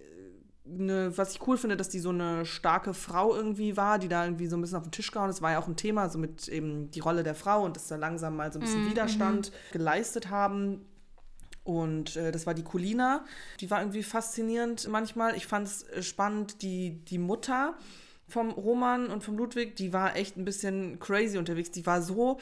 [0.78, 4.24] eine, was ich cool finde, dass die so eine starke Frau irgendwie war, die da
[4.24, 5.42] irgendwie so ein bisschen auf den Tisch gehauen ist.
[5.42, 7.96] War ja auch ein Thema, so mit eben die Rolle der Frau und dass da
[7.96, 10.84] langsam mal so ein bisschen Widerstand geleistet haben.
[11.64, 13.24] Und äh, das war die Colina.
[13.60, 15.36] Die war irgendwie faszinierend manchmal.
[15.36, 17.74] Ich fand es äh, spannend, die, die Mutter
[18.28, 21.70] vom Roman und vom Ludwig, die war echt ein bisschen crazy unterwegs.
[21.72, 22.38] Die war so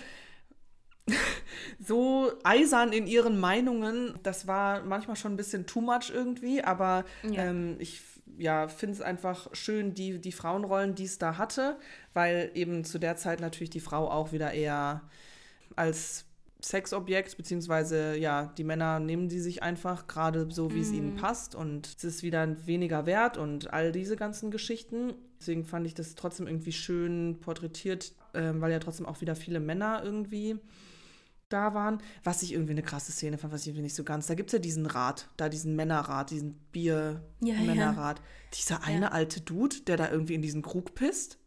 [1.78, 4.14] so eisern in ihren Meinungen.
[4.22, 7.44] Das war manchmal schon ein bisschen too much irgendwie, aber Ja.
[7.44, 8.02] ähm, ich
[8.36, 11.78] ja, finde es einfach schön, die, die Frauenrollen, die es da hatte,
[12.14, 15.02] weil eben zu der Zeit natürlich die Frau auch wieder eher
[15.76, 16.24] als
[16.60, 21.54] Sexobjekt, beziehungsweise ja, die Männer nehmen die sich einfach gerade so, wie es ihnen passt
[21.54, 25.14] und es ist wieder weniger wert und all diese ganzen Geschichten.
[25.38, 29.60] Deswegen fand ich das trotzdem irgendwie schön porträtiert, ähm, weil ja trotzdem auch wieder viele
[29.60, 30.58] Männer irgendwie
[31.48, 32.02] da waren.
[32.24, 34.26] Was ich irgendwie eine krasse Szene fand, was ich irgendwie nicht so ganz.
[34.26, 38.18] Da gibt es ja diesen Rat, da diesen Männerrat, diesen Bier-Männerrat.
[38.18, 38.30] Ja, ja.
[38.54, 39.12] Dieser eine ja.
[39.12, 41.38] alte Dude, der da irgendwie in diesen Krug pisst.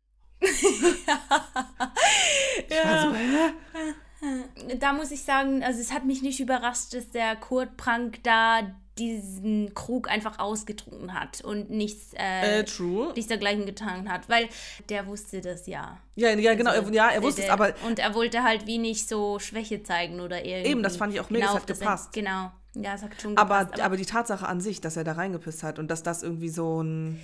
[0.40, 0.62] ich
[2.84, 3.54] war so, hä?
[4.78, 8.74] Da muss ich sagen, also es hat mich nicht überrascht, dass der Kurt Prank da
[8.98, 13.12] diesen Krug einfach ausgetrunken hat und nichts, äh, äh, true.
[13.14, 14.48] nichts dergleichen getan hat, weil
[14.88, 15.98] der wusste das ja.
[16.16, 17.74] Ja, ja genau, also, ja, er wusste der, es, aber...
[17.86, 20.70] Und er wollte halt wie nicht so Schwäche zeigen oder irgendwie.
[20.70, 22.08] Eben, das fand ich auch mega, genau, das hat gepasst.
[22.16, 23.74] Er, genau, ja, es hat schon aber, gepasst.
[23.74, 26.48] Aber, aber die Tatsache an sich, dass er da reingepisst hat und dass das irgendwie
[26.48, 27.20] so ein...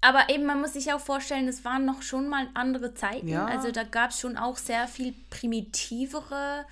[0.00, 3.28] Aber eben, man muss sich auch vorstellen, das waren noch schon mal andere Zeiten.
[3.28, 3.46] Ja.
[3.46, 6.66] Also da gab es schon auch sehr viel primitivere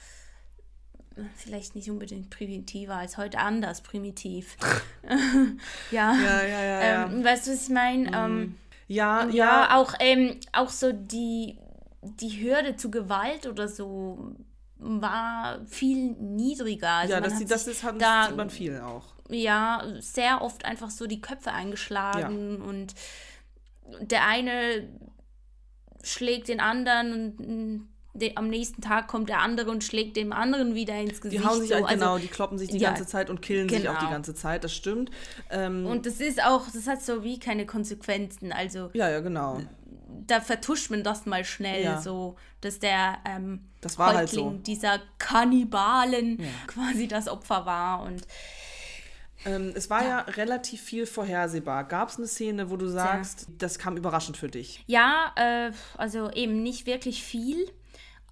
[1.36, 4.56] vielleicht nicht unbedingt primitiver als heute anders primitiv.
[5.90, 6.14] ja.
[6.14, 7.06] Ja, ja, ja, ja.
[7.06, 8.10] Ähm, weißt du, was ich meine?
[8.10, 8.14] Mm.
[8.14, 8.56] Ähm,
[8.88, 9.76] ja, ja, ja.
[9.76, 11.58] Auch, ähm, auch so die,
[12.02, 14.34] die Hürde zu Gewalt oder so
[14.78, 16.90] war viel niedriger.
[16.90, 19.14] Also ja, das, sieht, das ist, hat, da, sieht man viel auch.
[19.28, 22.64] Ja, sehr oft einfach so die Köpfe eingeschlagen ja.
[22.64, 22.94] und
[24.00, 24.88] der eine
[26.02, 27.88] schlägt den anderen und
[28.34, 31.42] am nächsten Tag kommt der andere und schlägt dem anderen wieder ins Gesicht.
[31.42, 31.76] Die hauen sich so.
[31.76, 33.80] halt, also, genau, die kloppen sich die ja, ganze Zeit und killen genau.
[33.80, 34.10] sich auch die genau.
[34.10, 35.10] ganze Zeit, das stimmt.
[35.50, 38.90] Ähm, und das ist auch, das hat so wie keine Konsequenzen, also.
[38.94, 39.60] Ja, ja, genau.
[40.26, 42.00] Da vertuscht man das mal schnell, ja.
[42.00, 44.62] so, dass der ähm, das war Häuptling halt so.
[44.62, 46.46] dieser Kannibalen ja.
[46.66, 48.26] quasi das Opfer war und
[49.46, 50.08] ähm, es war ja.
[50.08, 50.20] ja.
[50.20, 51.84] relativ viel vorhersehbar.
[51.84, 53.54] Gab es eine Szene, wo du sagst, ja.
[53.58, 54.84] das kam überraschend für dich?
[54.86, 57.70] Ja, äh, also eben nicht wirklich viel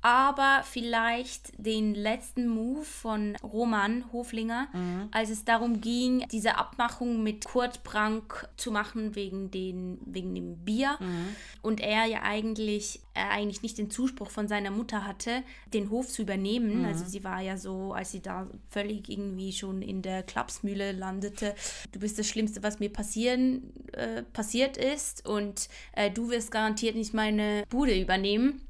[0.00, 5.08] aber vielleicht den letzten Move von Roman Hoflinger, mhm.
[5.10, 10.58] als es darum ging, diese Abmachung mit Kurt Brank zu machen wegen, den, wegen dem
[10.64, 10.96] Bier.
[11.00, 11.36] Mhm.
[11.62, 15.42] Und er ja eigentlich, er eigentlich nicht den Zuspruch von seiner Mutter hatte,
[15.74, 16.80] den Hof zu übernehmen.
[16.80, 16.84] Mhm.
[16.84, 21.54] Also sie war ja so, als sie da völlig irgendwie schon in der Klapsmühle landete,
[21.90, 26.94] du bist das Schlimmste, was mir passieren, äh, passiert ist und äh, du wirst garantiert
[26.94, 28.67] nicht meine Bude übernehmen.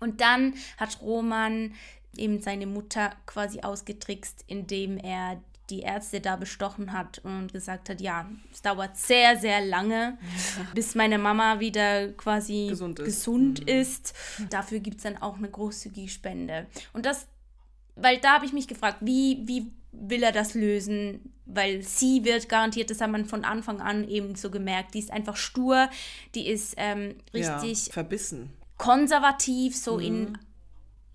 [0.00, 1.72] Und dann hat Roman
[2.16, 8.00] eben seine Mutter quasi ausgetrickst, indem er die Ärzte da bestochen hat und gesagt hat,
[8.00, 10.16] ja, es dauert sehr, sehr lange,
[10.74, 13.04] bis meine Mama wieder quasi gesund ist.
[13.04, 13.68] Gesund mhm.
[13.68, 14.14] ist.
[14.50, 16.66] Dafür gibt es dann auch eine großzügige Spende.
[16.92, 17.26] Und das,
[17.96, 21.32] weil da habe ich mich gefragt, wie, wie will er das lösen?
[21.46, 25.10] Weil sie wird garantiert, das hat man von Anfang an eben so gemerkt, die ist
[25.10, 25.88] einfach stur,
[26.34, 30.02] die ist ähm, richtig ja, verbissen konservativ, so mhm.
[30.02, 30.38] in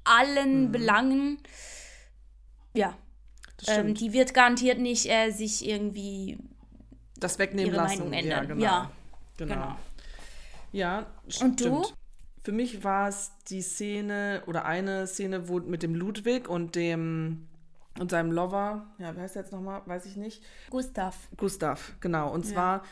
[0.04, 0.72] allen mhm.
[0.72, 1.38] Belangen.
[2.74, 2.96] Ja.
[3.68, 6.40] Ähm, die wird garantiert nicht äh, sich irgendwie
[7.18, 8.10] das wegnehmen ihre lassen.
[8.10, 8.48] Meinung ändern.
[8.48, 8.64] Ja, genau.
[8.64, 8.92] Ja,
[9.38, 9.54] genau.
[9.54, 9.76] genau.
[10.72, 11.06] Ja,
[11.42, 11.86] Und du?
[12.44, 17.48] Für mich war es die Szene oder eine Szene, wo mit dem Ludwig und dem
[18.00, 19.82] und seinem Lover, ja, wie heißt der jetzt nochmal?
[19.86, 20.42] Weiß ich nicht.
[20.70, 21.16] Gustav.
[21.38, 22.32] Gustav, genau.
[22.34, 22.54] Und ja.
[22.54, 22.84] zwar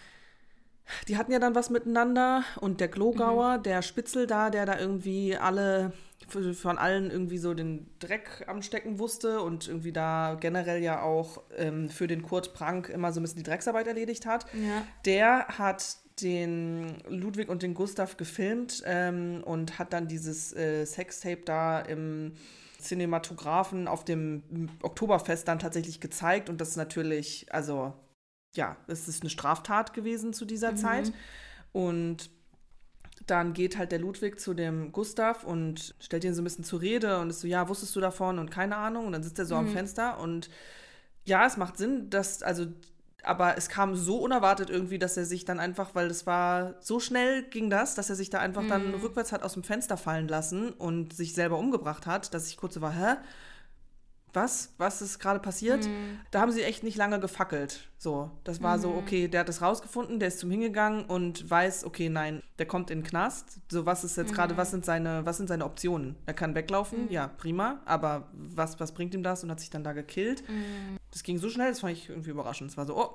[1.08, 3.64] die hatten ja dann was miteinander und der Glogauer, mhm.
[3.64, 5.94] der Spitzel da, der da irgendwie alle
[6.28, 11.42] von allen irgendwie so den Dreck am Stecken wusste und irgendwie da generell ja auch
[11.58, 14.46] ähm, für den Kurt Prank immer so ein bisschen die Drecksarbeit erledigt hat.
[14.54, 14.84] Ja.
[15.06, 21.42] Der hat den Ludwig und den Gustav gefilmt ähm, und hat dann dieses äh, Sextape
[21.46, 22.34] da im
[22.80, 27.94] Cinematografen auf dem Oktoberfest dann tatsächlich gezeigt und das natürlich, also
[28.56, 30.78] ja, es ist eine Straftat gewesen zu dieser mhm.
[30.78, 31.14] Zeit.
[31.72, 32.30] Und
[33.28, 36.82] dann geht halt der Ludwig zu dem Gustav und stellt ihn so ein bisschen zur
[36.82, 39.06] Rede und ist so, ja, wusstest du davon und keine Ahnung.
[39.06, 39.68] Und dann sitzt er so mhm.
[39.68, 40.50] am Fenster und
[41.26, 42.66] ja, es macht Sinn, dass, also,
[43.24, 47.00] aber es kam so unerwartet irgendwie, dass er sich dann einfach, weil es war, so
[47.00, 48.70] schnell ging das, dass er sich da einfach mhm.
[48.70, 52.58] dann rückwärts hat aus dem Fenster fallen lassen und sich selber umgebracht hat, dass ich
[52.58, 53.18] kurz so war, hä?
[54.34, 55.86] Was, was ist gerade passiert?
[55.86, 56.20] Mhm.
[56.32, 57.90] Da haben sie echt nicht lange gefackelt.
[57.98, 58.82] So, das war mhm.
[58.82, 62.66] so, okay, der hat es rausgefunden, der ist zum hingegangen und weiß, okay, nein, der
[62.66, 63.60] kommt in den Knast.
[63.70, 64.36] So, was ist jetzt mhm.
[64.36, 66.16] gerade, was sind seine, was sind seine Optionen?
[66.26, 67.12] Er kann weglaufen, mhm.
[67.12, 69.44] ja, prima, aber was, was bringt ihm das?
[69.44, 70.44] Und hat sich dann da gekillt.
[71.12, 72.72] Das ging so schnell, das fand ich irgendwie überraschend.
[72.72, 73.10] Es war so, oh,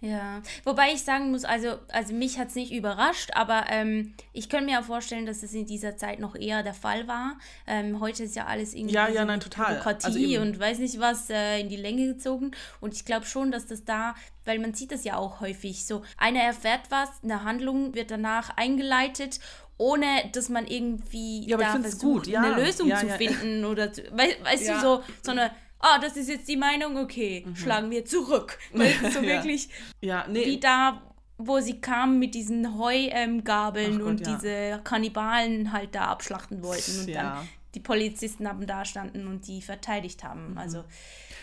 [0.00, 4.48] ja, wobei ich sagen muss, also, also mich hat es nicht überrascht, aber ähm, ich
[4.48, 7.36] könnte mir auch vorstellen, dass es in dieser Zeit noch eher der Fall war.
[7.66, 9.72] Ähm, heute ist ja alles irgendwie ja, ja, nein, total.
[9.74, 12.52] Bürokratie also und weiß nicht was äh, in die Länge gezogen.
[12.80, 16.02] Und ich glaube schon, dass das da, weil man sieht das ja auch häufig so,
[16.16, 19.40] einer erfährt was, eine Handlung wird danach eingeleitet
[19.80, 22.42] ohne dass man irgendwie ja, da versucht, gut, ja.
[22.42, 26.16] eine Lösung ja, zu finden oder zu, weißt, weißt du so so eine ah, das
[26.16, 27.56] ist jetzt die Meinung, okay, mhm.
[27.56, 28.58] schlagen wir zurück.
[28.72, 29.68] Weil so wirklich
[30.00, 30.26] ja.
[30.28, 30.44] nee.
[30.44, 31.02] wie da,
[31.36, 34.34] wo sie kamen mit diesen Heugabeln ähm, und ja.
[34.34, 39.62] diese Kannibalen halt da abschlachten wollten und dann die Polizisten haben da standen und die
[39.62, 40.50] verteidigt haben.
[40.52, 40.58] Mhm.
[40.58, 40.84] Also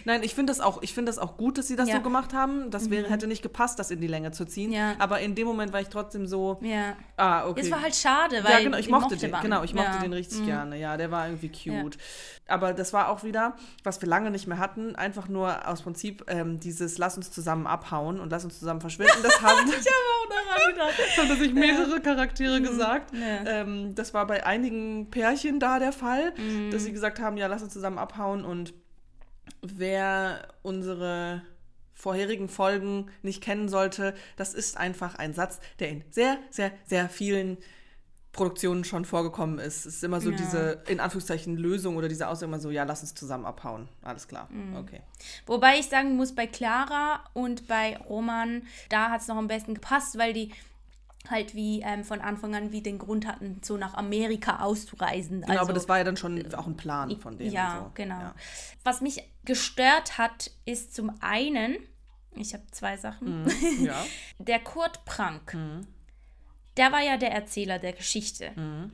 [0.03, 1.95] Nein, ich finde das, auch- ich das auch gut, dass sie das Ja.
[1.95, 2.69] so gemacht haben.
[2.69, 4.71] Das wäre, hätte nicht gepasst, das in die Länge zu ziehen.
[4.71, 4.95] Ja.
[4.99, 6.95] Aber in dem Moment war ich trotzdem so, ja.
[7.17, 7.61] ah, okay.
[7.61, 9.31] Es war halt schade, weil ja, genau, ich mochte, mochte den.
[9.31, 9.41] man.
[9.41, 9.99] Genau, ich mochte Ja.
[10.01, 10.45] den richtig Mhm.
[10.45, 10.77] gerne.
[10.79, 11.97] Ja, der war irgendwie cute.
[12.47, 16.25] Aber das war auch wieder, was wir lange nicht mehr hatten, einfach nur aus Prinzip
[16.27, 19.13] ähm, dieses Lass uns zusammen abhauen und lass uns zusammen verschwinden.
[19.23, 20.93] Das haben, Ich habe auch daran gedacht.
[21.17, 23.13] das haben sich mehrere Charaktere gesagt.
[23.13, 23.21] Mhm.
[23.21, 23.43] Ja.
[23.51, 26.71] Ähm, das war bei einigen Pärchen da der Fall, Mhm.
[26.71, 28.73] dass sie gesagt haben, ja, lass uns zusammen abhauen und
[29.61, 31.41] wer unsere
[31.93, 37.07] vorherigen Folgen nicht kennen sollte, das ist einfach ein Satz, der in sehr, sehr, sehr
[37.09, 37.57] vielen
[38.33, 39.85] Produktionen schon vorgekommen ist.
[39.85, 40.35] Es ist immer so Ja.
[40.35, 43.87] diese, in Anführungszeichen, Lösung oder diese Aussage immer so, ja, lass uns zusammen abhauen.
[44.01, 44.49] Alles klar.
[44.51, 44.75] Mhm.
[44.75, 44.99] Okay.
[45.45, 49.73] Wobei ich sagen muss, bei Clara und bei Roman, da hat es noch am besten
[49.73, 50.51] gepasst, weil die
[51.31, 55.41] halt wie ähm, von Anfang an wie den Grund hatten, so nach Amerika auszureisen.
[55.41, 57.51] Genau, also, aber das war ja dann schon auch ein Plan von denen.
[57.51, 57.91] Ja, so.
[57.93, 58.19] genau.
[58.19, 58.35] Ja.
[58.83, 61.77] Was mich gestört hat, ist zum einen,
[62.35, 63.45] ich habe zwei Sachen,
[63.79, 64.03] ja.
[64.39, 65.53] der Kurt Prank.
[65.53, 65.87] Mhm.
[66.77, 68.51] Der war ja der Erzähler der Geschichte.
[68.55, 68.91] Mhm.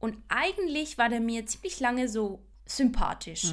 [0.00, 3.52] Und eigentlich war der mir ziemlich lange so sympathisch.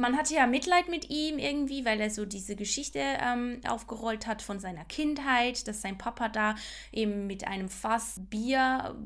[0.00, 4.40] Man hatte ja Mitleid mit ihm irgendwie, weil er so diese Geschichte ähm, aufgerollt hat
[4.40, 6.54] von seiner Kindheit, dass sein Papa da
[6.90, 8.96] eben mit einem Fass Bier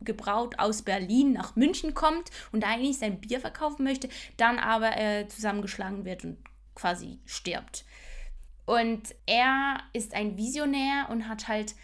[0.00, 4.08] gebraut aus Berlin nach München kommt und eigentlich sein Bier verkaufen möchte,
[4.38, 6.38] dann aber äh, zusammengeschlagen wird und
[6.74, 7.84] quasi stirbt.
[8.64, 11.74] Und er ist ein Visionär und hat halt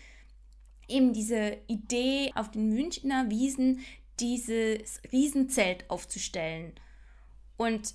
[0.88, 3.80] eben diese Idee, auf den Münchner Wiesen
[4.20, 6.72] dieses Riesenzelt aufzustellen
[7.58, 7.94] und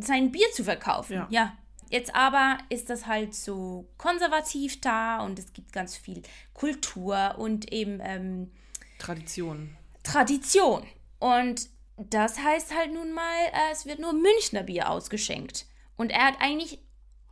[0.00, 1.26] sein Bier zu verkaufen.
[1.30, 1.56] Ja.
[1.90, 6.22] Jetzt aber ist das halt so konservativ da und es gibt ganz viel
[6.54, 8.50] Kultur und eben ähm,
[8.98, 9.76] Tradition.
[10.02, 10.86] Tradition.
[11.18, 15.66] Und das heißt halt nun mal, äh, es wird nur Münchner Bier ausgeschenkt.
[15.96, 16.80] Und er hat eigentlich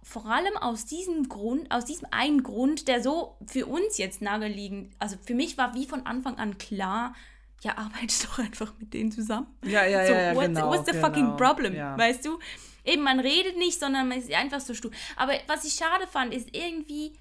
[0.03, 4.95] vor allem aus diesem Grund, aus diesem einen Grund, der so für uns jetzt naheliegend,
[4.99, 7.15] also für mich war wie von Anfang an klar,
[7.61, 9.47] ja, arbeite doch einfach mit denen zusammen.
[9.65, 10.69] Ja, ja, so, ja, ja what's, genau.
[10.71, 11.07] what's the genau.
[11.07, 11.75] fucking problem?
[11.75, 11.97] Ja.
[11.99, 12.39] Weißt du?
[12.85, 14.91] Eben, man redet nicht, sondern man ist einfach so stur.
[15.17, 17.13] Aber was ich schade fand, ist irgendwie,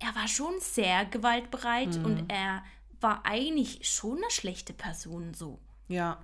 [0.00, 2.04] er war schon sehr gewaltbereit Mhm.
[2.04, 2.64] und er
[3.00, 5.60] war eigentlich schon eine schlechte Person so.
[5.88, 6.18] Ja.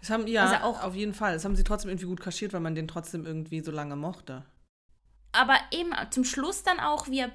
[0.00, 1.32] Das haben, ja, Also auch- auf jeden Fall.
[1.32, 4.44] Das haben sie trotzdem irgendwie gut kaschiert, weil man den trotzdem irgendwie so lange mochte.
[5.32, 7.30] Aber eben zum Schluss dann auch, wie er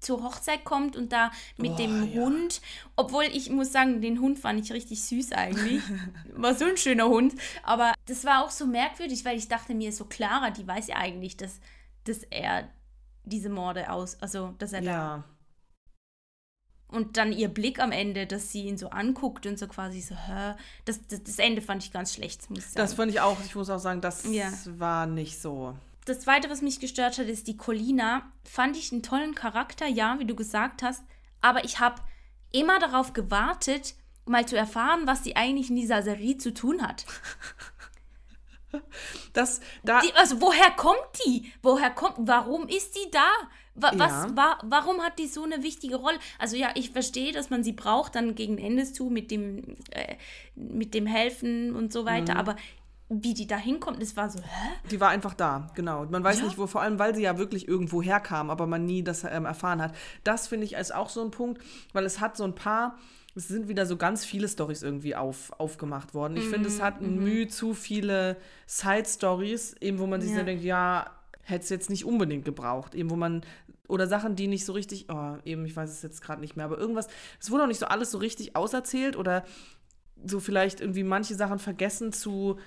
[0.00, 2.20] zur Hochzeit kommt und da mit Oh, dem ja.
[2.20, 2.60] Hund,
[2.96, 5.82] obwohl ich muss sagen, den Hund fand ich richtig süß eigentlich.
[6.34, 7.34] war so ein schöner Hund.
[7.62, 10.96] Aber das war auch so merkwürdig, weil ich dachte mir, so Clara, die weiß ja
[10.96, 11.60] eigentlich, dass,
[12.04, 12.68] dass er
[13.24, 14.90] diese Morde aus, also dass er da.
[14.90, 15.24] Ja.
[16.88, 20.14] Und dann ihr Blick am Ende, dass sie ihn so anguckt und so quasi so,
[20.14, 20.54] hä?
[20.84, 22.76] Das, das, das Ende fand ich ganz schlecht, muss ich sagen.
[22.76, 24.52] Das fand ich auch, ich muss auch sagen, das Ja.
[24.66, 25.74] war nicht so.
[26.04, 28.22] Das zweite, was mich gestört hat, ist die Colina.
[28.44, 31.02] Fand ich einen tollen Charakter, ja, wie du gesagt hast.
[31.40, 32.00] Aber ich habe
[32.52, 33.94] immer darauf gewartet,
[34.26, 37.04] mal zu erfahren, was sie eigentlich in dieser Serie zu tun hat.
[39.34, 41.52] Das, da, Die, also woher kommt die?
[41.62, 42.14] Woher kommt?
[42.26, 43.28] Warum ist die da?
[43.74, 44.36] Wa, was, Ja.
[44.36, 46.18] wa, warum hat die so eine wichtige Rolle?
[46.38, 50.16] Also ja, ich verstehe, dass man sie braucht dann gegen Endes zu mit dem äh,
[50.54, 52.06] mit dem Helfen und so Mhm.
[52.06, 52.36] weiter.
[52.36, 52.56] Aber
[53.20, 54.68] wie die da hinkommt, das war so, hä?
[54.90, 56.04] die war einfach da, genau.
[56.06, 56.44] Man weiß Ja.
[56.44, 59.44] nicht, wo, vor allem, weil sie ja wirklich irgendwo herkam, aber man nie das ähm,
[59.44, 59.94] erfahren hat.
[60.24, 61.60] Das finde ich ist auch so ein Punkt,
[61.92, 62.96] weil es hat so ein paar,
[63.34, 66.36] es sind wieder so ganz viele Stories irgendwie auf, aufgemacht worden.
[66.36, 70.38] Ich finde, es Mhm, hat Mühe zu viele Side-Stories, eben wo man sich Ja.
[70.40, 71.10] so denkt, ja,
[71.42, 72.94] hätte es jetzt nicht unbedingt gebraucht.
[72.94, 73.42] Eben wo man,
[73.88, 76.64] oder Sachen, die nicht so richtig, oh, eben, ich weiß es jetzt gerade nicht mehr,
[76.66, 77.08] aber irgendwas,
[77.40, 79.44] es wurde auch nicht so alles so richtig auserzählt oder
[80.24, 82.58] so vielleicht irgendwie manche Sachen vergessen zu,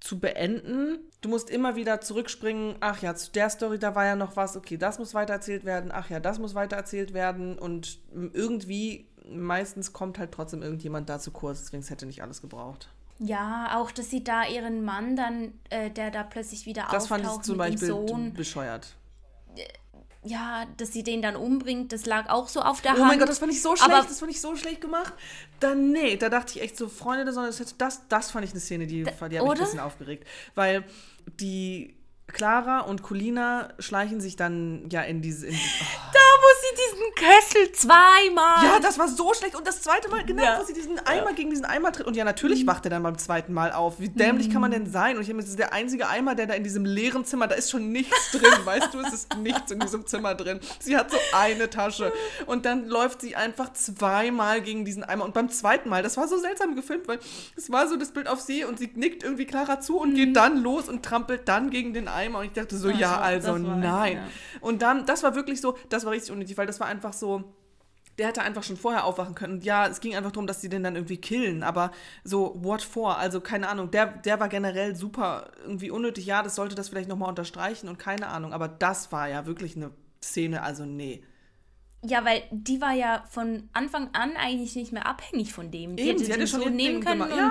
[0.00, 0.98] zu beenden.
[1.20, 4.56] Du musst immer wieder zurückspringen, ach ja, zu der Story, da war ja noch was,
[4.56, 7.98] okay, das muss weitererzählt werden, ach ja, das muss weitererzählt werden und
[8.32, 12.88] irgendwie, meistens kommt halt trotzdem irgendjemand da zu kurz, deswegen es hätte nicht alles gebraucht.
[13.18, 17.24] Ja, auch, dass sie da ihren Mann dann, äh, der da plötzlich wieder Das fand
[17.26, 18.96] auftaucht ich zum Beispiel Sohn, bescheuert.
[20.22, 23.06] Ja, dass sie den dann umbringt, das lag auch so auf der Oh Hand.
[23.08, 25.14] mein Gott, das fand ich so schlecht, Aber- das fand ich so schlecht gemacht.
[25.60, 28.50] Dann, nee, da dachte ich echt so, Freunde der Sonne, das, das, das fand ich
[28.50, 30.26] eine Szene, die, die hat mich ein bisschen aufgeregt.
[30.54, 30.84] Weil
[31.40, 31.94] die
[32.32, 35.46] Clara und Colina schleichen sich dann ja in diese.
[35.46, 38.64] In, oh, Da, wo sie diesen Kessel zweimal.
[38.64, 39.54] Ja, das war so schlecht.
[39.56, 40.58] Und das zweite Mal, genau, Ja.
[40.60, 42.06] wo sie diesen Eimer gegen diesen Eimer tritt.
[42.06, 44.00] Und ja, natürlich wacht er dann beim zweiten Mal auf.
[44.00, 45.16] Wie dämlich kann man denn sein?
[45.16, 47.70] Und ich habe ist der einzige Eimer, der da in diesem leeren Zimmer, da ist
[47.70, 48.50] schon nichts drin.
[48.64, 50.60] weißt du, es ist nichts in diesem Zimmer drin.
[50.78, 52.12] Sie hat so eine Tasche.
[52.46, 55.24] Und dann läuft sie einfach zweimal gegen diesen Eimer.
[55.24, 57.18] Und beim zweiten Mal, das war so seltsam gefilmt, weil
[57.56, 60.36] es war so das Bild auf sie und sie nickt irgendwie Clara zu und geht
[60.36, 62.19] dann los und trampelt dann gegen den Eimer.
[62.28, 64.16] Und ich dachte so, Das ja, war- also nein.
[64.16, 64.22] ja.
[64.60, 67.44] Und dann, das war wirklich so, das war richtig unnötig, weil das war einfach so,
[68.18, 69.54] der hätte einfach schon vorher aufwachen können.
[69.54, 71.62] Und ja, es ging einfach darum, dass sie den dann irgendwie killen.
[71.62, 71.90] Aber
[72.22, 73.16] so, what for?
[73.16, 73.90] Also, keine Ahnung.
[73.90, 76.26] Der, der war generell super irgendwie unnötig.
[76.26, 78.52] Ja, das sollte das vielleicht nochmal unterstreichen und keine Ahnung.
[78.52, 79.90] Aber das war ja wirklich eine
[80.22, 81.22] Szene, also nee.
[82.04, 85.96] Ja, weil die war ja von Anfang an eigentlich nicht mehr abhängig von dem.
[85.96, 87.32] Die Eben, hätte sie hätte schon so nehmen Ding können gemacht.
[87.32, 87.50] und Ja.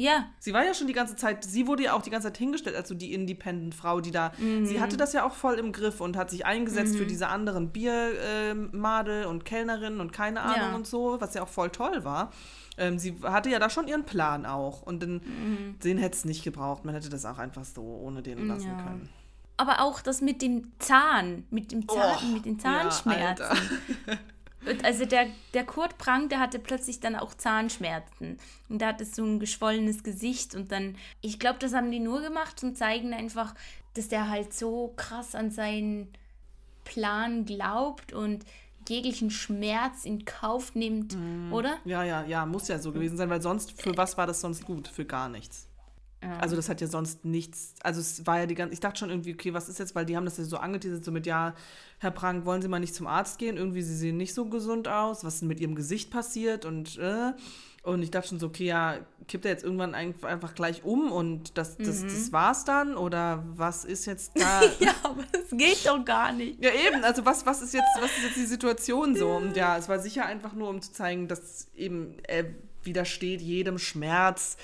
[0.00, 0.24] Ja.
[0.38, 2.74] Sie war ja schon die ganze Zeit, sie wurde ja auch die ganze Zeit hingestellt
[2.74, 6.16] als so die Independent-Frau, die da, sie hatte das ja auch voll im Griff und
[6.16, 10.74] hat sich eingesetzt für diese anderen Biermadel und Kellnerinnen und keine Ahnung Ja.
[10.74, 12.32] und so, was ja auch voll toll war.
[12.78, 16.44] Ähm, sie hatte ja da schon ihren Plan auch und den, den hätte es nicht
[16.44, 16.84] gebraucht.
[16.86, 18.82] Man hätte das auch einfach so ohne den lassen Ja.
[18.82, 19.08] können.
[19.58, 23.44] Aber auch das mit dem Zahn, mit dem Zahn, Oh, mit den ja, Zahnschmerzen.
[23.44, 23.56] Alter.
[24.66, 28.38] Und also der, der Kurt Prank, der hatte plötzlich dann auch Zahnschmerzen.
[28.68, 30.54] Und der hatte so ein geschwollenes Gesicht.
[30.54, 33.54] Und dann, ich glaube, das haben die nur gemacht zum zeigen einfach,
[33.94, 36.08] dass der halt so krass an seinen
[36.84, 38.44] Plan glaubt und
[38.88, 41.52] jeglichen Schmerz in Kauf nimmt, Mhm.
[41.52, 41.78] oder?
[41.84, 44.64] Ja, ja, ja, muss ja so gewesen sein, weil sonst, für was war das sonst
[44.64, 44.88] gut?
[44.88, 45.68] Für gar nichts.
[46.38, 49.08] Also das hat ja sonst nichts, also es war ja die ganze, ich dachte schon
[49.08, 51.54] irgendwie, okay, was ist jetzt, weil die haben das ja so angeteasert, so mit, ja,
[51.98, 53.56] Herr Prank, wollen Sie mal nicht zum Arzt gehen?
[53.56, 56.98] Irgendwie, Sie sehen nicht so gesund aus, was ist denn mit Ihrem Gesicht passiert und,
[56.98, 57.32] äh,
[57.84, 58.98] und ich dachte schon so, okay, ja,
[59.28, 63.42] kippt er jetzt irgendwann ein- einfach gleich um und das, das, das war's dann oder
[63.56, 64.60] was ist jetzt da?
[64.78, 66.62] Ja, aber das geht doch gar nicht.
[66.62, 69.30] Ja, eben, also was, was ist jetzt, was ist jetzt die Situation so?
[69.30, 72.44] Und ja, es war sicher einfach nur, um zu zeigen, dass eben er
[72.82, 74.58] widersteht jedem Schmerz.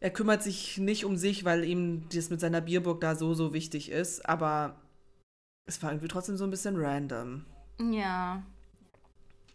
[0.00, 3.52] Er kümmert sich nicht um sich, weil ihm das mit seiner Bierburg da so, so
[3.52, 4.80] wichtig ist, aber
[5.66, 7.44] es war irgendwie trotzdem so ein bisschen random.
[7.78, 8.42] Ja.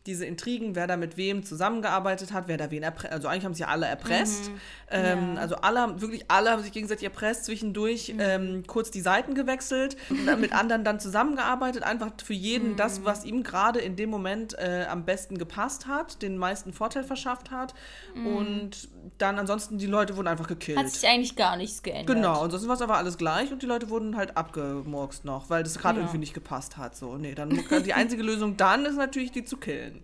[0.06, 3.12] Diese Intrigen, wer da mit wem zusammengearbeitet hat, wer da wen erpresst.
[3.14, 4.52] Also eigentlich haben sie ja alle erpresst.
[4.92, 5.42] Ähm, Ja.
[5.42, 9.98] Also alle, haben- wirklich alle haben sich gegenseitig erpresst, zwischendurch ähm, kurz die Seiten gewechselt,
[10.10, 14.10] und dann mit anderen dann zusammengearbeitet, einfach für jeden das, was ihm gerade in dem
[14.12, 17.74] Moment äh, am besten gepasst hat, den meisten Vorteil verschafft hat.
[18.16, 18.88] Und
[19.18, 20.78] dann ansonsten, die Leute wurden einfach gekillt.
[20.78, 22.16] Hat sich eigentlich gar nichts geändert.
[22.16, 25.64] Genau, ansonsten war es aber alles gleich und die Leute wurden halt abgemurkst noch, weil
[25.64, 26.04] das gerade Ja.
[26.06, 26.96] irgendwie nicht gepasst hat.
[26.96, 27.50] So, nee, dann
[27.86, 29.95] die einzige Lösung dann ist natürlich, die zu killen,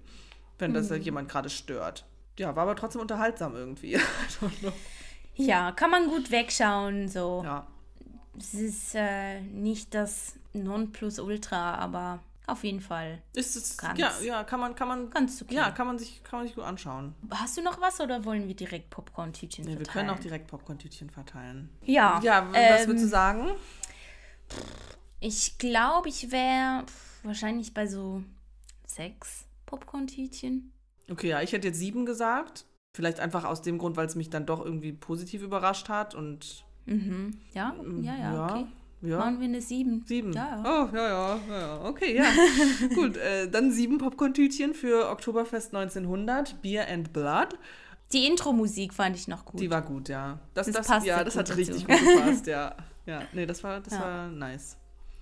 [0.59, 2.05] wenn das halt jemand gerade stört.
[2.37, 3.99] Ja, war aber trotzdem unterhaltsam irgendwie.
[4.59, 4.71] Know.
[5.35, 7.41] Ja, kann man gut wegschauen, so.
[7.43, 7.65] ja.
[8.37, 13.21] Es ist äh, nicht das Nonplusultra, aber auf jeden Fall.
[13.33, 13.97] Ist es, Ganz.
[13.97, 15.55] ja, ja, kann man, kann man, Ganz okay.
[15.55, 17.15] ja, kann man sich, kann man sich gut anschauen.
[17.33, 20.07] Hast du noch was oder wollen wir direkt Popcorn-Tütchen Nee, wir verteilen?
[20.07, 21.69] können auch direkt Popcorn-Tütchen verteilen.
[21.83, 23.51] Ja, Ja, was ähm, würdest du sagen?
[25.19, 26.83] Ich glaube, ich wäre
[27.23, 28.23] wahrscheinlich bei so
[28.85, 30.71] sechs Popcorn-Tütchen.
[31.09, 32.65] Okay, ja, ich hätte jetzt sieben gesagt.
[32.93, 36.65] Vielleicht einfach aus dem Grund, weil es mich dann doch irgendwie positiv überrascht hat und
[36.85, 37.37] Mhm.
[37.53, 38.65] Ja, ja, ja, okay.
[39.03, 39.17] ja.
[39.19, 40.03] Machen wir eine sieben.
[40.07, 40.33] Sieben.
[40.33, 40.63] Ja, ja.
[40.91, 41.85] Oh, ja, ja, ja, ja.
[41.85, 42.25] Okay, ja.
[42.95, 47.49] Gut, äh, dann sieben Popcorn-Tütchen für Oktoberfest 1900, Beer and Blood.
[48.11, 49.61] Die Intro-Musik fand ich noch gut.
[49.61, 50.39] Die war gut, ja.
[50.53, 52.75] Das, Das das, passt ja, das hat richtig gut gepasst, ja.
[53.05, 54.01] Ja, nee, das war, das Ja.
[54.01, 54.77] war nice.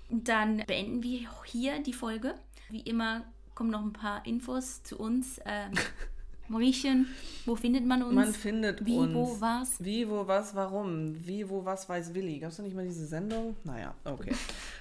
[0.09, 2.35] Dann beenden wir hier die Folge.
[2.69, 3.23] Wie immer
[3.60, 5.41] kommen noch ein paar Infos zu uns.
[5.43, 5.74] Ähm,
[6.47, 7.07] Mariechen,
[7.45, 8.16] wo findet man uns?
[8.16, 9.14] Man findet Wie, uns.
[9.14, 9.84] wo, was?
[9.84, 11.14] Wie, wo, was, warum?
[11.28, 12.39] Wie, wo, was, weiß Willi.
[12.39, 13.57] Gab es da nicht mal diese Sendung?
[13.66, 14.32] Naja, okay.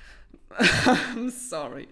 [1.28, 1.88] Sorry.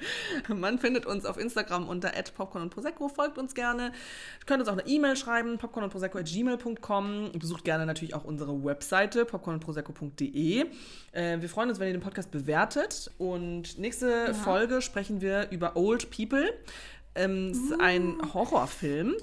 [0.48, 3.09] Man findet uns auf Instagram unter popcorn und prosecco.
[3.09, 3.86] Folgt uns gerne.
[3.86, 7.32] Ihr könnt uns auch eine E-Mail schreiben, popcorn und prosecco.gmail.com.
[7.38, 10.64] Besucht gerne natürlich auch unsere Webseite, popcornundprosecco.de.
[11.12, 13.11] Äh, wir freuen uns, wenn ihr den Podcast bewertet.
[13.18, 16.52] Und nächste Folge sprechen wir über Old People.
[17.14, 19.14] Ähm, es ist ein Horrorfilm.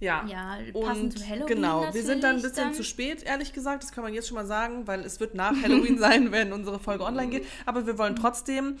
[0.00, 2.74] Ja, Ja, passend und zu Halloween Genau, wir sind dann ein bisschen dann.
[2.74, 3.82] zu spät, ehrlich gesagt.
[3.82, 6.78] Das kann man jetzt schon mal sagen, weil es wird nach Halloween sein, wenn unsere
[6.80, 7.46] Folge online geht.
[7.66, 8.78] Aber wir wollen trotzdem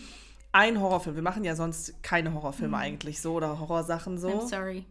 [0.52, 1.14] einen Horrorfilm.
[1.14, 4.28] Wir machen ja sonst keine Horrorfilme eigentlich so oder Horrorsachen so.
[4.30, 4.84] I'm sorry.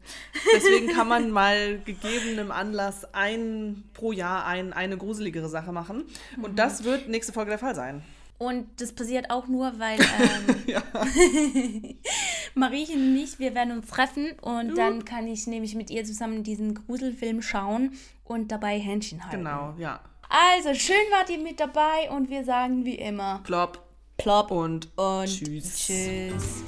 [0.56, 6.04] Deswegen kann man mal gegebenem Anlass ein pro Jahr ein, eine gruseligere Sache machen.
[6.42, 8.04] Und das wird nächste Folge der Fall sein.
[8.40, 10.00] Und das passiert auch nur, weil
[11.56, 11.98] ähm,
[12.56, 16.44] Mariechen und ich, wir werden uns treffen und dann kann ich nämlich mit ihr zusammen
[16.44, 17.92] diesen Gruselfilm schauen
[18.24, 19.44] und dabei Händchen halten.
[19.44, 20.00] Genau, ja.
[20.30, 23.84] Also, schön wart ihr mit dabei und wir sagen wie immer Plop
[24.18, 25.76] plopp und und tschüss.
[25.78, 26.64] tschüss.